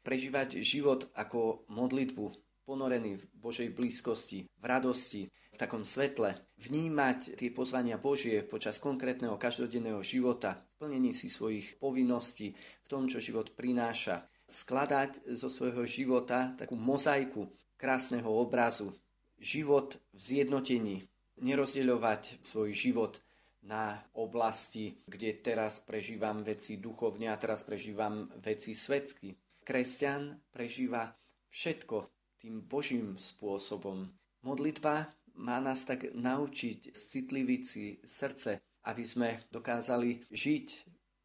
Prežívať 0.01 0.59
život 0.65 1.13
ako 1.13 1.69
modlitbu, 1.69 2.25
ponorený 2.65 3.21
v 3.21 3.23
Božej 3.37 3.69
blízkosti, 3.69 4.49
v 4.49 4.63
radosti, 4.65 5.29
v 5.29 5.57
takom 5.59 5.85
svetle. 5.85 6.33
Vnímať 6.57 7.37
tie 7.37 7.53
pozvania 7.53 8.01
Božie 8.01 8.41
počas 8.41 8.81
konkrétneho 8.81 9.37
každodenného 9.37 10.01
života, 10.01 10.57
plnení 10.81 11.13
si 11.13 11.29
svojich 11.29 11.77
povinností 11.77 12.57
v 12.57 12.87
tom, 12.89 13.05
čo 13.05 13.21
život 13.21 13.53
prináša 13.53 14.30
skladať 14.51 15.31
zo 15.31 15.47
svojho 15.47 15.87
života 15.87 16.51
takú 16.59 16.75
mozaiku 16.75 17.47
krásneho 17.79 18.27
obrazu. 18.27 18.91
Život 19.39 19.97
v 20.11 20.19
zjednotení. 20.19 20.97
Nerozdeľovať 21.41 22.43
svoj 22.43 22.75
život 22.75 23.23
na 23.65 24.03
oblasti, 24.13 25.01
kde 25.07 25.33
teraz 25.41 25.81
prežívam 25.81 26.43
veci 26.45 26.77
duchovne 26.77 27.31
a 27.31 27.39
teraz 27.39 27.63
prežívam 27.65 28.29
veci 28.43 28.75
svetsky. 28.75 29.33
Kresťan 29.63 30.37
prežíva 30.53 31.09
všetko 31.49 32.11
tým 32.41 32.65
Božím 32.65 33.17
spôsobom. 33.17 34.09
Modlitba 34.41 35.13
má 35.37 35.57
nás 35.61 35.85
tak 35.85 36.09
naučiť 36.13 36.93
citliviť 36.93 37.61
si 37.65 37.85
srdce, 38.01 38.61
aby 38.89 39.03
sme 39.05 39.29
dokázali 39.53 40.25
žiť 40.33 40.67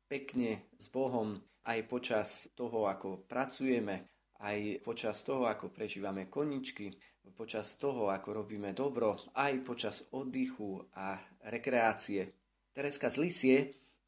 pekne 0.07 0.69
s 0.77 0.87
Bohom, 0.93 1.41
aj 1.67 1.79
počas 1.91 2.29
toho, 2.55 2.87
ako 2.87 3.27
pracujeme, 3.27 4.07
aj 4.39 4.81
počas 4.87 5.27
toho, 5.27 5.51
ako 5.51 5.75
prežívame 5.75 6.31
koničky, 6.31 6.95
počas 7.35 7.75
toho, 7.77 8.09
ako 8.15 8.43
robíme 8.43 8.71
dobro, 8.71 9.19
aj 9.35 9.53
počas 9.67 9.97
oddychu 10.15 10.79
a 10.95 11.19
rekreácie. 11.51 12.31
Tereska 12.71 13.11
z 13.11 13.17
Lisie 13.19 13.59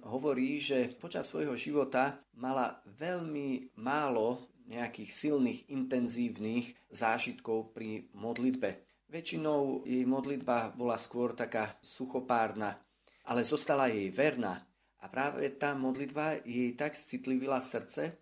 hovorí, 0.07 0.63
že 0.63 0.95
počas 0.95 1.27
svojho 1.27 1.59
života 1.59 2.23
mala 2.39 2.79
veľmi 2.87 3.75
málo 3.83 4.47
nejakých 4.69 5.11
silných, 5.11 5.61
intenzívnych 5.73 6.77
zážitkov 6.93 7.73
pri 7.73 8.13
modlitbe. 8.13 8.85
Väčšinou 9.09 9.89
jej 9.89 10.05
modlitba 10.05 10.77
bola 10.77 11.01
skôr 11.01 11.33
taká 11.33 11.81
suchopárna, 11.81 12.77
ale 13.25 13.41
zostala 13.41 13.89
jej 13.89 14.13
verná 14.13 14.68
a 14.99 15.07
práve 15.07 15.47
tá 15.55 15.79
modlitba 15.79 16.43
jej 16.43 16.75
tak 16.75 16.99
citlivila 16.99 17.63
srdce, 17.63 18.19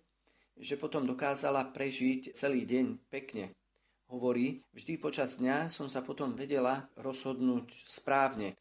že 0.56 0.80
potom 0.80 1.04
dokázala 1.04 1.68
prežiť 1.72 2.32
celý 2.32 2.64
deň 2.64 3.08
pekne. 3.12 3.52
Hovorí, 4.06 4.62
vždy 4.70 5.02
počas 5.02 5.42
dňa 5.42 5.66
som 5.66 5.90
sa 5.90 6.00
potom 6.00 6.38
vedela 6.38 6.86
rozhodnúť 6.94 7.84
správne 7.84 8.54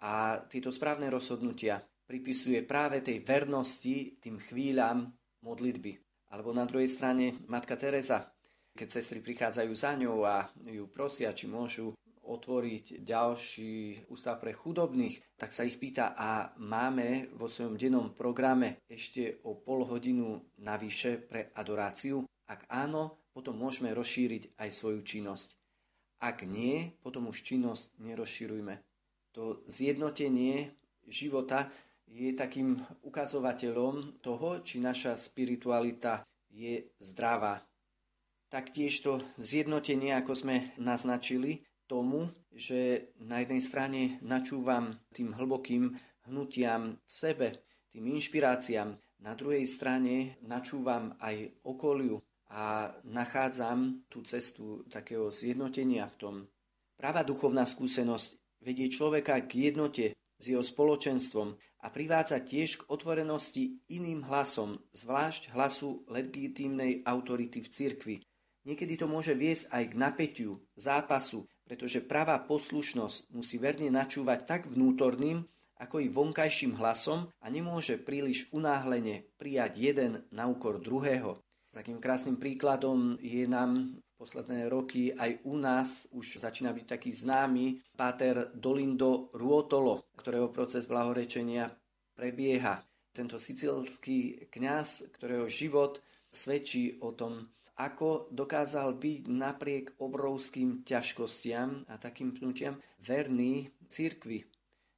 a 0.00 0.38
tieto 0.46 0.70
správne 0.70 1.10
rozhodnutia 1.10 1.82
pripisuje 2.04 2.62
práve 2.62 3.00
tej 3.00 3.24
vernosti 3.24 4.20
tým 4.20 4.38
chvíľam 4.38 5.10
modlitby. 5.42 5.98
Alebo 6.30 6.52
na 6.52 6.68
druhej 6.68 6.86
strane 6.86 7.42
matka 7.50 7.74
Teresa, 7.74 8.30
keď 8.74 8.88
sestry 8.90 9.18
prichádzajú 9.22 9.72
za 9.74 9.92
ňou 9.98 10.26
a 10.26 10.46
ju 10.66 10.84
prosia, 10.90 11.34
či 11.34 11.46
môžu 11.46 11.94
otvoriť 12.24 13.04
ďalší 13.04 14.08
ústav 14.08 14.40
pre 14.40 14.56
chudobných, 14.56 15.20
tak 15.36 15.52
sa 15.52 15.68
ich 15.68 15.76
pýta, 15.76 16.16
a 16.16 16.56
máme 16.56 17.28
vo 17.36 17.46
svojom 17.46 17.76
dennom 17.76 18.16
programe 18.16 18.80
ešte 18.88 19.44
o 19.44 19.60
pol 19.60 19.84
hodinu 19.84 20.40
navyše 20.64 21.20
pre 21.20 21.52
adoráciu? 21.52 22.24
Ak 22.48 22.64
áno, 22.68 23.28
potom 23.32 23.56
môžeme 23.56 23.92
rozšíriť 23.92 24.56
aj 24.56 24.68
svoju 24.70 25.00
činnosť. 25.02 25.56
Ak 26.24 26.46
nie, 26.46 26.94
potom 27.04 27.28
už 27.28 27.44
činnosť 27.44 28.00
nerozširujme. 28.00 28.74
To 29.34 29.60
zjednotenie 29.66 30.72
života 31.04 31.68
je 32.06 32.30
takým 32.32 32.78
ukazovateľom 33.02 34.22
toho, 34.22 34.62
či 34.62 34.78
naša 34.78 35.18
spiritualita 35.18 36.22
je 36.54 36.86
zdravá. 37.02 37.66
Taktiež 38.46 39.02
to 39.02 39.18
zjednotenie, 39.34 40.14
ako 40.14 40.32
sme 40.38 40.70
naznačili, 40.78 41.66
tomu 41.84 42.30
že 42.54 43.10
na 43.18 43.42
jednej 43.42 43.62
strane 43.62 44.00
načúvam 44.22 44.94
tým 45.10 45.34
hlbokým 45.34 45.90
hnutiam 46.30 47.02
v 47.02 47.10
sebe, 47.10 47.48
tým 47.90 48.06
inšpiráciám, 48.14 48.94
na 49.22 49.32
druhej 49.34 49.66
strane 49.66 50.38
načúvam 50.46 51.18
aj 51.18 51.50
okoliu 51.66 52.22
a 52.54 52.94
nachádzam 53.02 54.06
tú 54.06 54.22
cestu 54.22 54.86
takého 54.86 55.32
zjednotenia 55.34 56.06
v 56.06 56.16
tom. 56.16 56.34
Práva 56.94 57.26
duchovná 57.26 57.66
skúsenosť 57.66 58.62
vedie 58.62 58.86
človeka 58.86 59.42
k 59.44 59.72
jednote 59.72 60.14
s 60.38 60.44
jeho 60.44 60.62
spoločenstvom 60.62 61.56
a 61.84 61.86
privádza 61.90 62.40
tiež 62.40 62.84
k 62.84 62.86
otvorenosti 62.88 63.82
iným 63.90 64.24
hlasom, 64.24 64.78
zvlášť 64.94 65.52
hlasu 65.52 66.06
legitímnej 66.08 67.02
autority 67.04 67.60
v 67.60 67.68
cirkvi. 67.68 68.16
Niekedy 68.64 68.96
to 68.96 69.04
môže 69.10 69.36
viesť 69.36 69.68
aj 69.76 69.82
k 69.92 69.94
napätiu, 69.98 70.52
zápasu, 70.72 71.44
pretože 71.64 72.04
pravá 72.04 72.36
poslušnosť 72.44 73.32
musí 73.32 73.56
verne 73.56 73.88
načúvať 73.88 74.44
tak 74.44 74.62
vnútorným, 74.68 75.44
ako 75.80 76.00
i 76.00 76.08
vonkajším 76.08 76.78
hlasom 76.78 77.28
a 77.42 77.46
nemôže 77.50 77.98
príliš 77.98 78.46
unáhlene 78.54 79.26
prijať 79.40 79.72
jeden 79.80 80.12
na 80.30 80.46
úkor 80.46 80.78
druhého. 80.78 81.42
Takým 81.74 81.98
krásnym 81.98 82.38
príkladom 82.38 83.18
je 83.18 83.50
nám 83.50 83.98
v 83.98 84.14
posledné 84.14 84.70
roky 84.70 85.10
aj 85.10 85.42
u 85.42 85.58
nás 85.58 86.06
už 86.14 86.38
začína 86.38 86.70
byť 86.70 86.86
taký 86.86 87.10
známy 87.10 87.82
páter 87.98 88.54
Dolindo 88.54 89.34
Ruotolo, 89.34 90.06
ktorého 90.14 90.54
proces 90.54 90.86
blahorečenia 90.86 91.74
prebieha. 92.14 92.86
Tento 93.10 93.42
sicilský 93.42 94.46
kňaz, 94.54 95.10
ktorého 95.18 95.50
život 95.50 95.98
svedčí 96.30 96.98
o 97.02 97.10
tom, 97.10 97.50
ako 97.74 98.30
dokázal 98.30 98.94
byť 98.94 99.20
napriek 99.26 99.86
obrovským 99.98 100.86
ťažkostiam 100.86 101.86
a 101.90 101.94
takým 101.98 102.30
pnutiam 102.30 102.78
verný 103.02 103.74
cirkvi. 103.90 104.46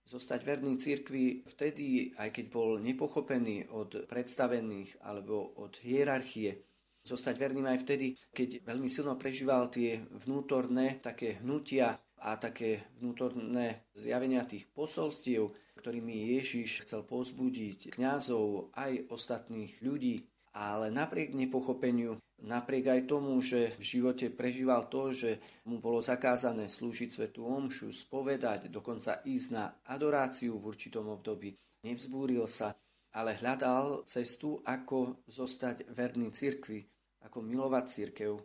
Zostať 0.07 0.41
verný 0.47 0.79
cirkvi 0.79 1.43
vtedy, 1.43 2.14
aj 2.14 2.31
keď 2.31 2.47
bol 2.53 2.79
nepochopený 2.79 3.74
od 3.74 4.07
predstavených 4.07 5.03
alebo 5.03 5.57
od 5.59 5.83
hierarchie. 5.83 6.62
Zostať 7.03 7.35
verným 7.39 7.66
aj 7.66 7.83
vtedy, 7.83 8.14
keď 8.31 8.66
veľmi 8.66 8.87
silno 8.91 9.18
prežíval 9.18 9.70
tie 9.70 10.03
vnútorné 10.27 11.03
také 11.03 11.39
hnutia 11.43 11.99
a 12.18 12.35
také 12.39 12.87
vnútorné 12.99 13.87
zjavenia 13.95 14.43
tých 14.47 14.66
posolstiev, 14.70 15.55
ktorými 15.79 16.39
Ježiš 16.39 16.87
chcel 16.87 17.07
pozbudiť 17.07 17.95
kňazov 17.95 18.74
aj 18.74 19.11
ostatných 19.11 19.83
ľudí. 19.83 20.27
Ale 20.57 20.89
napriek 20.89 21.37
nepochopeniu 21.37 22.16
Napriek 22.37 22.93
aj 22.93 23.09
tomu, 23.09 23.41
že 23.41 23.72
v 23.80 23.97
živote 23.97 24.28
prežíval 24.28 24.93
to, 24.93 25.09
že 25.16 25.41
mu 25.64 25.80
bolo 25.80 26.05
zakázané 26.05 26.68
slúžiť 26.68 27.09
svetu 27.09 27.49
omšu, 27.49 27.89
spovedať, 27.97 28.68
dokonca 28.68 29.24
ísť 29.24 29.49
na 29.57 29.72
adoráciu 29.89 30.61
v 30.61 30.68
určitom 30.68 31.09
období, 31.09 31.57
nevzbúril 31.80 32.45
sa, 32.45 32.76
ale 33.16 33.41
hľadal 33.41 34.05
cestu, 34.05 34.61
ako 34.68 35.24
zostať 35.24 35.89
verný 35.97 36.28
cirkvi, 36.28 36.84
ako 37.24 37.41
milovať 37.41 37.84
církev. 37.89 38.37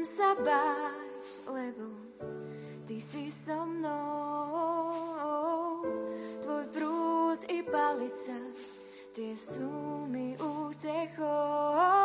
Nebudem 0.00 0.16
sa 0.16 0.32
báť, 0.32 1.44
lebo 1.52 1.92
ty 2.88 2.96
si 3.04 3.28
so 3.28 3.68
mnou. 3.68 4.96
Tvoj 6.40 6.64
prúd 6.72 7.44
i 7.52 7.60
palica, 7.60 8.40
tie 9.12 9.36
sú 9.36 10.08
mi 10.08 10.32
útechou. 10.40 11.99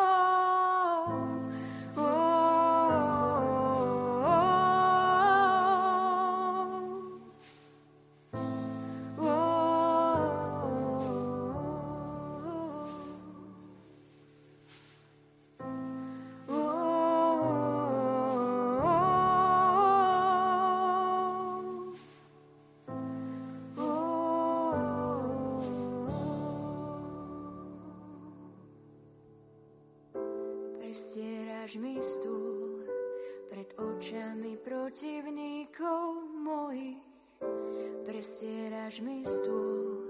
Prestieraš 38.05 39.03
mi 39.03 39.19
stôl 39.27 40.07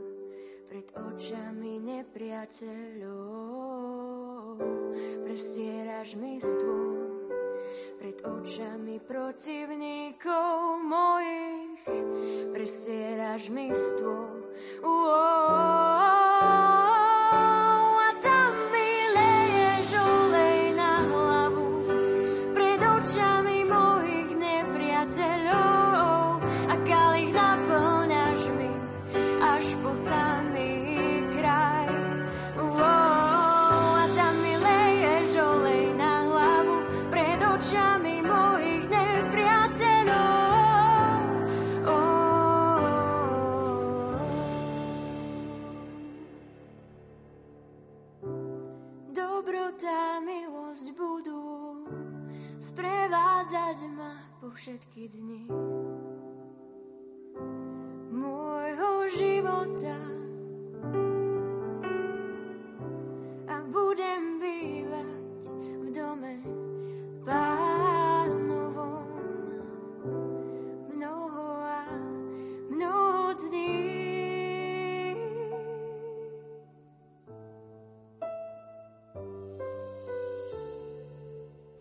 pred 0.69 0.85
očami 0.93 1.81
nepriateľov. 1.81 3.01
Prestieraš 5.25 6.13
mi 6.13 6.37
stôl 6.37 7.33
pred 7.97 8.21
očami 8.21 9.01
protivníkov 9.01 10.85
mojich. 10.85 11.81
Prestieraš 12.53 13.49
mi 13.49 13.73
stôl. 13.73 14.53
Uou. 14.85 15.74
Všetky 54.65 55.13
dni 55.13 55.45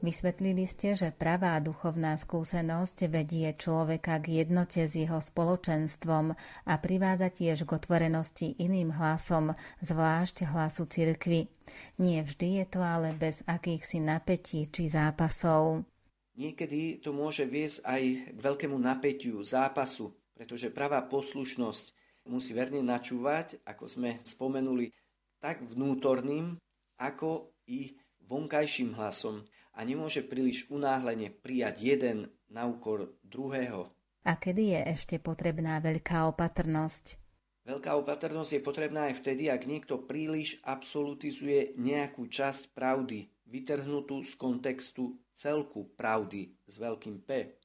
Vysvetlili 0.05 0.68
ste, 0.68 0.92
že 0.92 1.16
pravá 1.16 1.57
duchovná 1.64 2.20
skúsenosť 2.20 3.09
vedie 3.09 3.48
človeka 3.57 4.20
k 4.20 4.44
jednote 4.44 4.84
s 4.84 4.92
jeho 4.92 5.16
spoločenstvom 5.16 6.36
a 6.68 6.72
privádza 6.76 7.32
tiež 7.32 7.64
k 7.64 7.72
otvorenosti 7.72 8.52
iným 8.61 8.92
hlasom, 8.92 9.57
zvlášť 9.80 10.44
hlasu 10.44 10.84
cirkvy. 10.84 11.48
Nie 11.96 12.20
vždy 12.20 12.61
je 12.61 12.64
to 12.68 12.84
ale 12.84 13.16
bez 13.16 13.48
akýchsi 13.48 14.05
napätí 14.05 14.68
či 14.68 14.92
zápasov. 14.92 15.88
Niekedy 16.36 17.00
to 17.00 17.16
môže 17.16 17.48
viesť 17.48 17.88
aj 17.88 18.02
k 18.28 18.38
veľkému 18.44 18.76
napätiu, 18.76 19.40
zápasu, 19.40 20.12
pretože 20.36 20.68
pravá 20.68 21.00
poslušnosť 21.00 21.96
musí 22.28 22.52
verne 22.52 22.84
načúvať, 22.84 23.64
ako 23.64 23.88
sme 23.88 24.20
spomenuli, 24.20 24.92
tak 25.40 25.64
vnútorným, 25.64 26.61
ako 27.00 27.57
i 27.72 27.96
vonkajším 28.28 29.00
hlasom 29.00 29.48
a 29.74 29.82
nemôže 29.82 30.22
príliš 30.22 30.70
unáhlene 30.70 31.34
prijať 31.34 31.82
jeden 31.82 32.18
na 32.46 32.70
úkor 32.70 33.18
druhého. 33.26 33.90
A 34.24 34.40
kedy 34.40 34.72
je 34.72 34.80
ešte 34.94 35.16
potrebná 35.20 35.82
veľká 35.84 36.30
opatrnosť? 36.32 37.20
Veľká 37.64 37.96
opatrnosť 38.00 38.60
je 38.60 38.62
potrebná 38.62 39.12
aj 39.12 39.20
vtedy, 39.20 39.52
ak 39.52 39.68
niekto 39.68 40.00
príliš 40.04 40.60
absolutizuje 40.64 41.76
nejakú 41.76 42.28
časť 42.28 42.72
pravdy, 42.72 43.28
vytrhnutú 43.44 44.24
z 44.24 44.32
kontextu 44.36 45.16
celku 45.32 45.92
pravdy 45.96 46.56
s 46.64 46.80
veľkým 46.80 47.24
P. 47.24 47.60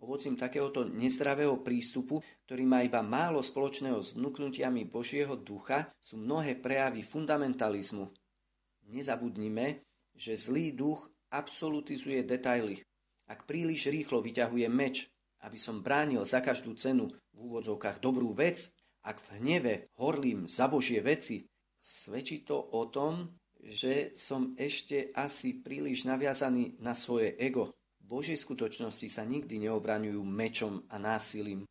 Ovocím 0.00 0.32
takéhoto 0.32 0.88
nezdravého 0.88 1.60
prístupu, 1.60 2.24
ktorý 2.48 2.64
má 2.64 2.80
iba 2.80 3.04
málo 3.04 3.44
spoločného 3.44 4.00
s 4.00 4.16
vnúknutiami 4.16 4.88
Božieho 4.88 5.36
ducha, 5.36 5.92
sú 6.00 6.16
mnohé 6.16 6.56
prejavy 6.56 7.04
fundamentalizmu. 7.04 8.08
Nezabudnime, 8.88 9.84
že 10.20 10.36
zlý 10.36 10.76
duch 10.76 11.08
absolutizuje 11.32 12.20
detaily. 12.28 12.84
Ak 13.24 13.48
príliš 13.48 13.88
rýchlo 13.88 14.20
vyťahuje 14.20 14.68
meč, 14.68 15.08
aby 15.40 15.56
som 15.56 15.80
bránil 15.80 16.20
za 16.28 16.44
každú 16.44 16.76
cenu 16.76 17.08
v 17.32 17.38
úvodzovkách 17.40 18.04
dobrú 18.04 18.36
vec, 18.36 18.68
ak 19.00 19.16
v 19.16 19.28
hneve 19.40 19.74
horlím 19.96 20.44
za 20.44 20.68
Božie 20.68 21.00
veci, 21.00 21.48
svedčí 21.80 22.44
to 22.44 22.60
o 22.60 22.92
tom, 22.92 23.32
že 23.64 24.12
som 24.12 24.52
ešte 24.60 25.08
asi 25.16 25.64
príliš 25.64 26.04
naviazaný 26.04 26.76
na 26.84 26.92
svoje 26.92 27.32
ego. 27.40 27.72
V 28.04 28.20
Božej 28.20 28.36
skutočnosti 28.36 29.08
sa 29.08 29.24
nikdy 29.24 29.68
neobraňujú 29.68 30.20
mečom 30.20 30.84
a 30.92 31.00
násilím. 31.00 31.64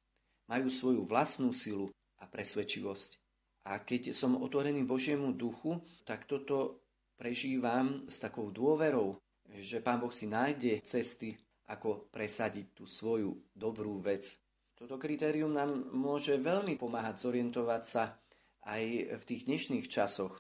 Majú 0.50 0.74
svoju 0.74 1.02
vlastnú 1.06 1.54
silu 1.54 1.94
a 2.18 2.26
presvedčivosť. 2.26 3.22
A 3.70 3.78
keď 3.86 4.18
som 4.18 4.42
otvorený 4.42 4.82
Božiemu 4.90 5.38
duchu, 5.38 5.78
tak 6.02 6.26
toto 6.26 6.89
prežívam 7.20 8.08
s 8.08 8.24
takou 8.24 8.48
dôverou, 8.48 9.20
že 9.60 9.84
Pán 9.84 10.00
Boh 10.00 10.16
si 10.16 10.32
nájde 10.32 10.80
cesty, 10.88 11.36
ako 11.68 12.08
presadiť 12.10 12.72
tú 12.72 12.88
svoju 12.88 13.52
dobrú 13.52 14.00
vec. 14.00 14.40
Toto 14.74 14.96
kritérium 14.96 15.52
nám 15.52 15.92
môže 15.92 16.40
veľmi 16.40 16.80
pomáhať 16.80 17.28
zorientovať 17.28 17.84
sa 17.84 18.16
aj 18.64 18.84
v 19.20 19.24
tých 19.28 19.46
dnešných 19.46 19.86
časoch, 19.92 20.40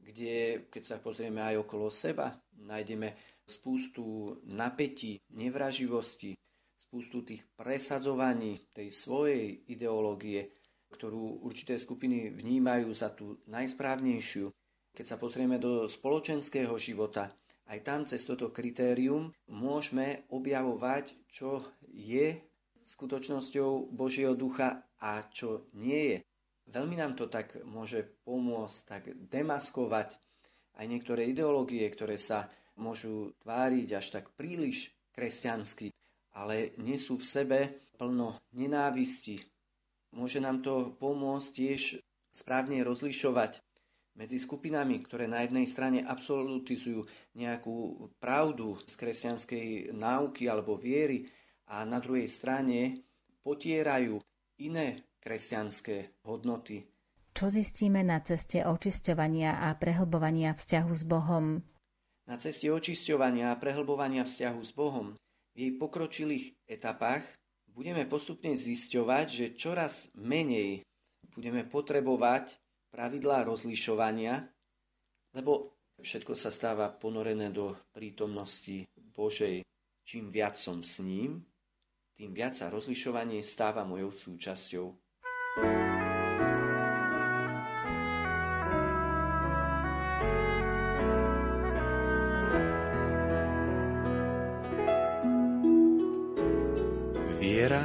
kde, 0.00 0.66
keď 0.72 0.82
sa 0.82 0.96
pozrieme 0.96 1.44
aj 1.44 1.60
okolo 1.60 1.92
seba, 1.92 2.32
nájdeme 2.56 3.14
spústu 3.46 4.34
napätí, 4.48 5.20
nevraživosti, 5.36 6.34
spústu 6.74 7.22
tých 7.22 7.46
presadzovaní 7.54 8.72
tej 8.72 8.88
svojej 8.90 9.70
ideológie, 9.70 10.50
ktorú 10.90 11.44
určité 11.46 11.78
skupiny 11.78 12.32
vnímajú 12.32 12.88
za 12.90 13.12
tú 13.12 13.38
najsprávnejšiu. 13.46 14.50
Keď 14.96 15.04
sa 15.04 15.20
pozrieme 15.20 15.60
do 15.60 15.84
spoločenského 15.84 16.72
života, 16.80 17.28
aj 17.68 17.78
tam 17.84 18.08
cez 18.08 18.24
toto 18.24 18.48
kritérium 18.48 19.28
môžeme 19.52 20.24
objavovať, 20.32 21.28
čo 21.28 21.60
je 21.84 22.40
skutočnosťou 22.80 23.92
Božieho 23.92 24.32
ducha 24.32 24.88
a 24.96 25.20
čo 25.28 25.68
nie 25.76 26.16
je. 26.16 26.18
Veľmi 26.72 26.96
nám 26.96 27.12
to 27.12 27.28
tak 27.28 27.60
môže 27.68 28.08
pomôcť 28.24 28.78
tak 28.88 29.02
demaskovať 29.28 30.16
aj 30.80 30.86
niektoré 30.88 31.28
ideológie, 31.28 31.84
ktoré 31.92 32.16
sa 32.16 32.48
môžu 32.80 33.36
tváriť 33.44 33.88
až 34.00 34.06
tak 34.16 34.32
príliš 34.32 34.96
kresťansky, 35.12 35.92
ale 36.32 36.72
nie 36.80 36.96
sú 36.96 37.20
v 37.20 37.28
sebe 37.28 37.58
plno 38.00 38.40
nenávisti. 38.56 39.44
Môže 40.16 40.40
nám 40.40 40.64
to 40.64 40.96
pomôcť 40.96 41.48
tiež 41.52 42.00
správne 42.32 42.80
rozlišovať 42.80 43.65
medzi 44.16 44.40
skupinami, 44.40 45.04
ktoré 45.04 45.28
na 45.28 45.44
jednej 45.44 45.68
strane 45.68 46.00
absolutizujú 46.02 47.04
nejakú 47.36 48.08
pravdu 48.16 48.80
z 48.88 48.94
kresťanskej 48.96 49.66
náuky 49.92 50.48
alebo 50.48 50.80
viery 50.80 51.28
a 51.68 51.84
na 51.84 52.00
druhej 52.00 52.26
strane 52.26 53.04
potierajú 53.44 54.18
iné 54.64 55.04
kresťanské 55.20 56.24
hodnoty. 56.24 56.88
Čo 57.36 57.52
zistíme 57.52 58.00
na 58.00 58.24
ceste 58.24 58.64
očisťovania 58.64 59.68
a 59.68 59.76
prehlbovania 59.76 60.56
vzťahu 60.56 60.92
s 60.96 61.04
Bohom? 61.04 61.60
Na 62.24 62.40
ceste 62.40 62.72
očisťovania 62.72 63.52
a 63.52 63.60
prehlbovania 63.60 64.24
vzťahu 64.24 64.60
s 64.64 64.72
Bohom 64.72 65.12
v 65.52 65.56
jej 65.56 65.72
pokročilých 65.76 66.56
etapách 66.64 67.28
budeme 67.68 68.08
postupne 68.08 68.56
zisťovať, 68.56 69.26
že 69.28 69.46
čoraz 69.52 70.08
menej 70.16 70.80
budeme 71.36 71.68
potrebovať 71.68 72.56
pravidlá 72.90 73.44
rozlišovania, 73.44 74.46
lebo 75.36 75.76
všetko 76.00 76.32
sa 76.32 76.48
stáva 76.48 76.92
ponorené 76.92 77.52
do 77.52 77.76
prítomnosti 77.92 78.88
Božej. 78.96 79.64
Čím 80.06 80.30
viac 80.30 80.54
som 80.54 80.86
s 80.86 81.02
ním, 81.02 81.42
tým 82.16 82.32
viac 82.32 82.56
sa 82.56 82.72
rozlišovanie 82.72 83.44
stáva 83.44 83.84
mojou 83.84 84.08
súčasťou. 84.14 84.86
Viera 97.36 97.84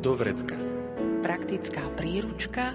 do 0.00 0.12
vrecka. 0.16 0.58
Praktická 1.20 1.84
príručka 1.94 2.74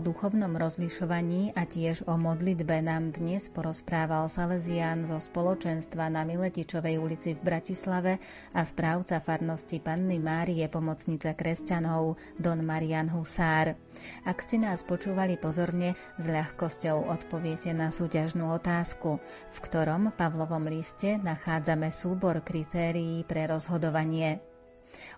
O 0.00 0.08
duchovnom 0.08 0.56
rozlišovaní 0.56 1.52
a 1.52 1.68
tiež 1.68 2.08
o 2.08 2.16
modlitbe 2.16 2.80
nám 2.80 3.12
dnes 3.12 3.52
porozprával 3.52 4.32
Salesián 4.32 5.04
zo 5.04 5.20
spoločenstva 5.20 6.08
na 6.08 6.24
Miletičovej 6.24 6.96
ulici 6.96 7.36
v 7.36 7.44
Bratislave 7.44 8.16
a 8.56 8.64
správca 8.64 9.20
farnosti 9.20 9.76
Panny 9.76 10.16
Márie 10.16 10.64
pomocnice 10.72 11.36
kresťanov 11.36 12.16
Don 12.40 12.64
Marian 12.64 13.12
Husár. 13.12 13.76
Ak 14.24 14.40
ste 14.40 14.56
nás 14.64 14.88
počúvali 14.88 15.36
pozorne, 15.36 15.92
s 16.16 16.32
ľahkosťou 16.32 17.04
odpoviete 17.12 17.76
na 17.76 17.92
súťažnú 17.92 18.56
otázku, 18.56 19.20
v 19.52 19.58
ktorom 19.60 20.16
Pavlovom 20.16 20.64
liste 20.64 21.20
nachádzame 21.20 21.92
súbor 21.92 22.40
kritérií 22.40 23.20
pre 23.28 23.52
rozhodovanie. 23.52 24.49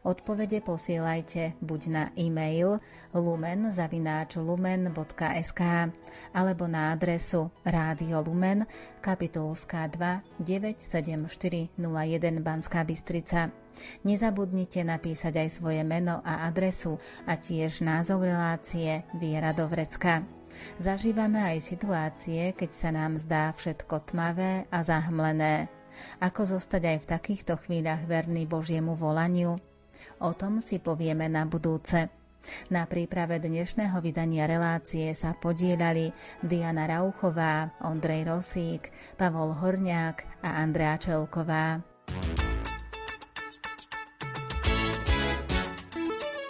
Odpovede 0.02 0.58
posielajte 0.60 1.52
buď 1.62 1.86
na 1.88 2.10
e-mail 2.18 2.80
lumen.lumen.sk 3.14 5.60
alebo 6.34 6.66
na 6.66 6.92
adresu 6.92 7.50
Rádio 7.62 8.22
Lumen, 8.24 8.66
kapitulská 8.98 9.86
2 9.88 10.20
97401 10.42 12.42
Banská 12.42 12.84
Bystrica. 12.84 13.50
Nezabudnite 14.04 14.84
napísať 14.84 15.36
aj 15.42 15.48
svoje 15.48 15.82
meno 15.82 16.20
a 16.22 16.44
adresu 16.44 17.00
a 17.24 17.40
tiež 17.40 17.80
názov 17.80 18.28
relácie 18.28 19.02
Viera 19.16 19.56
do 19.56 19.64
vrecka. 19.64 20.28
Zažívame 20.76 21.40
aj 21.40 21.64
situácie, 21.64 22.52
keď 22.52 22.70
sa 22.70 22.92
nám 22.92 23.16
zdá 23.16 23.48
všetko 23.56 24.12
tmavé 24.12 24.68
a 24.68 24.84
zahmlené. 24.84 25.72
Ako 26.20 26.46
zostať 26.46 26.82
aj 26.94 26.98
v 27.02 27.10
takýchto 27.10 27.54
chvíľach 27.60 28.04
verný 28.06 28.46
Božiemu 28.46 28.94
volaniu? 28.94 29.58
O 30.22 30.30
tom 30.38 30.62
si 30.62 30.78
povieme 30.78 31.26
na 31.26 31.42
budúce. 31.48 32.10
Na 32.74 32.86
príprave 32.90 33.38
dnešného 33.38 34.02
vydania 34.02 34.50
relácie 34.50 35.14
sa 35.14 35.30
podielali 35.34 36.10
Diana 36.42 36.90
Rauchová, 36.90 37.78
Ondrej 37.86 38.26
Rosík, 38.26 38.90
Pavol 39.14 39.54
Horňák 39.54 40.42
a 40.42 40.58
Andrea 40.58 40.98
Čelková. 40.98 41.78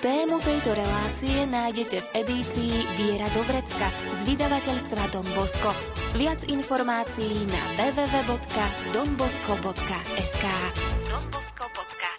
Tému 0.02 0.42
tejto 0.42 0.74
relácie 0.74 1.46
nájdete 1.46 2.02
v 2.02 2.08
edícii 2.26 2.74
Viera 2.98 3.30
do 3.30 3.46
vrecka 3.46 3.86
z 4.18 4.34
vydavateľstva 4.34 5.02
Don 5.14 5.28
Bosco. 5.38 5.91
Viac 6.12 6.44
informácií 6.44 7.48
na 7.48 7.56
www.donbosco.sk 7.80 10.44
donbosco.sk 11.08 12.11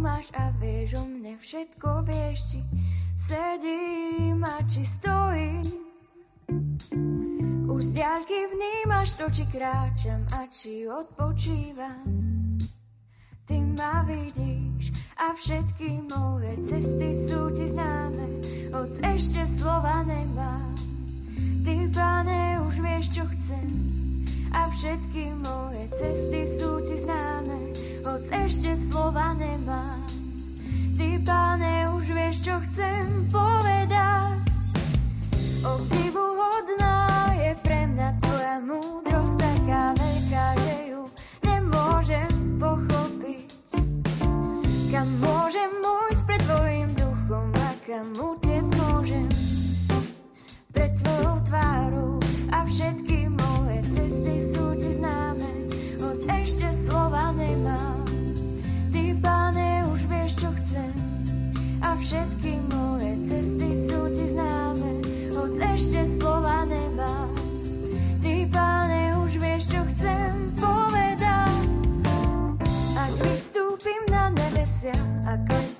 máš 0.00 0.32
a 0.32 0.48
vieš 0.56 0.96
o 0.96 1.04
mne 1.04 1.36
všetko, 1.36 2.08
vieš, 2.08 2.38
či 2.48 2.60
sedím 3.12 4.40
a 4.40 4.64
či 4.64 4.80
stojím. 4.80 5.68
Už 7.68 7.82
z 7.84 8.00
diaľky 8.00 8.38
vnímaš 8.48 9.20
to, 9.20 9.28
či 9.28 9.44
kráčam 9.52 10.24
a 10.32 10.48
či 10.48 10.88
odpočívam. 10.88 12.08
Ty 13.44 13.56
ma 13.76 14.00
vidíš 14.08 14.96
a 15.20 15.36
všetky 15.36 16.08
moje 16.08 16.52
cesty 16.64 17.12
sú 17.12 17.52
ti 17.52 17.68
známe, 17.68 18.40
hoc 18.72 18.96
ešte 19.04 19.44
slova 19.44 20.00
nemám. 20.08 20.72
Ty, 21.60 21.76
pane, 21.92 22.56
už 22.64 22.74
vieš, 22.80 23.20
čo 23.20 23.24
chcem 23.36 23.68
a 24.50 24.66
všetky 24.70 25.30
moje 25.44 25.82
cesty 25.94 26.42
sú 26.46 26.79
hoc 28.20 28.28
ešte 28.36 28.76
slova 28.76 29.32
nemám. 29.32 30.04
Ty, 30.92 31.08
páne, 31.24 31.88
už 31.96 32.12
vieš, 32.12 32.44
čo 32.44 32.60
chcem 32.68 33.24
povedať. 33.32 34.44
Obdivu 35.64 36.24
hodná 36.36 37.08
je 37.40 37.56
pre 37.64 37.88
mňa 37.88 38.08
tvoja 38.20 38.56
múdrosť 38.60 39.36
taká 39.40 39.96
veľká, 39.96 40.46
že 40.60 40.76
ju 40.92 41.02
nemôžem 41.48 42.32
pochopiť. 42.60 43.48
Kam 44.92 45.08
môžem 45.24 45.49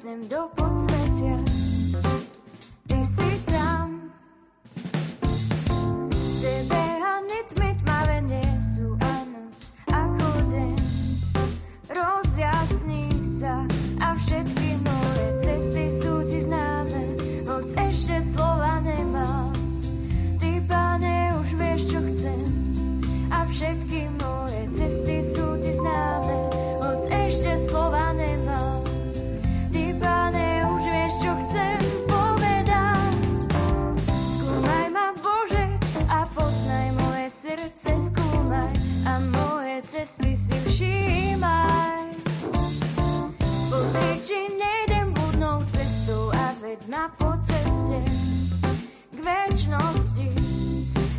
اسم 0.01 0.21
دو 0.21 0.50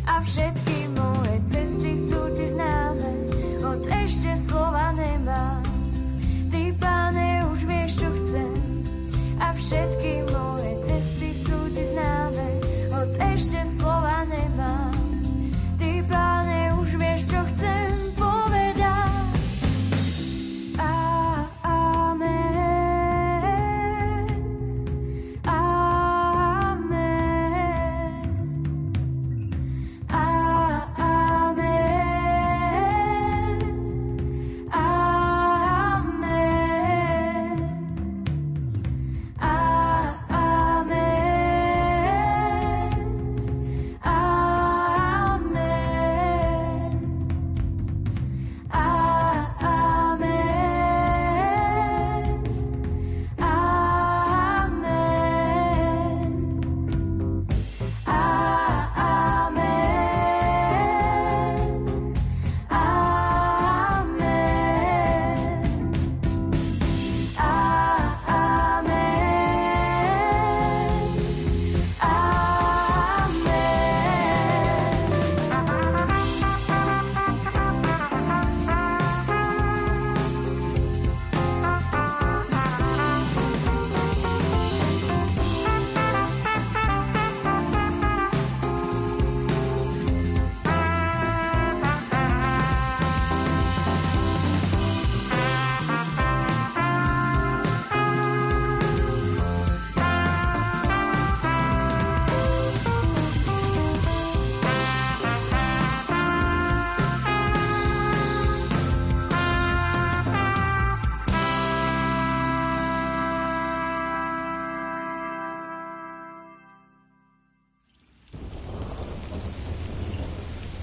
a 0.06 0.20
všetko 0.22 0.61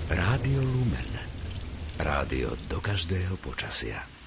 Rádio 0.09 0.65
Lumen. 0.65 1.21
Rádio 2.01 2.57
do 2.65 2.81
každého 2.81 3.37
počasia. 3.45 4.18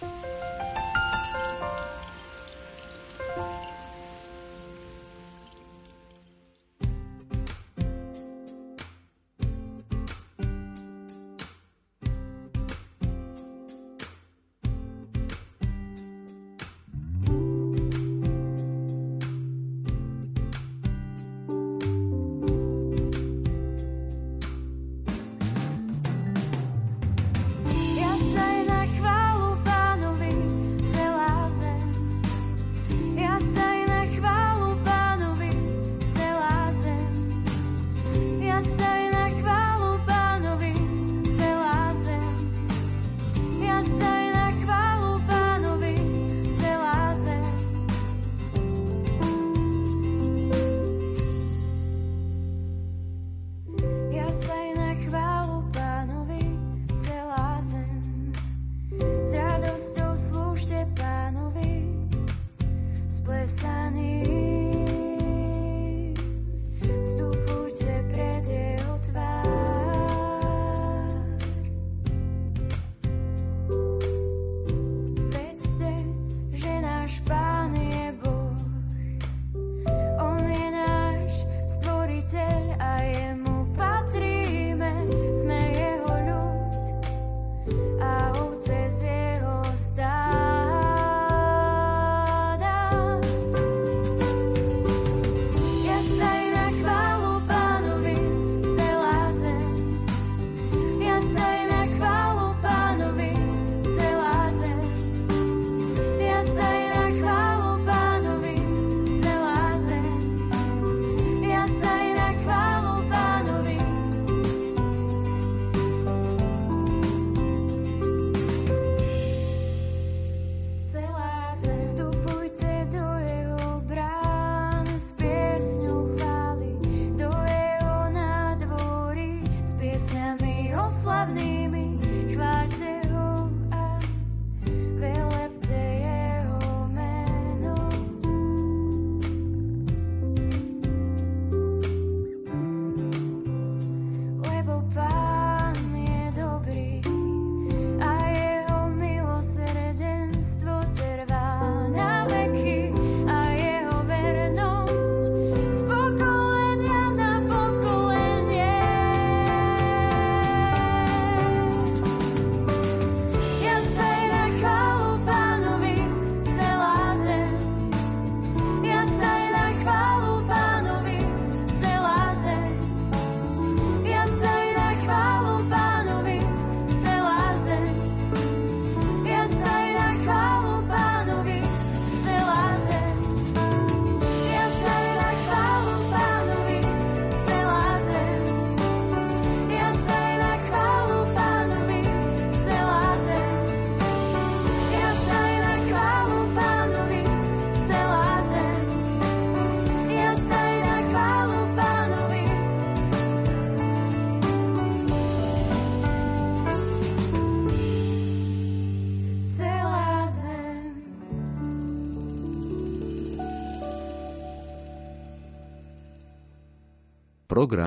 программ. 217.52 217.80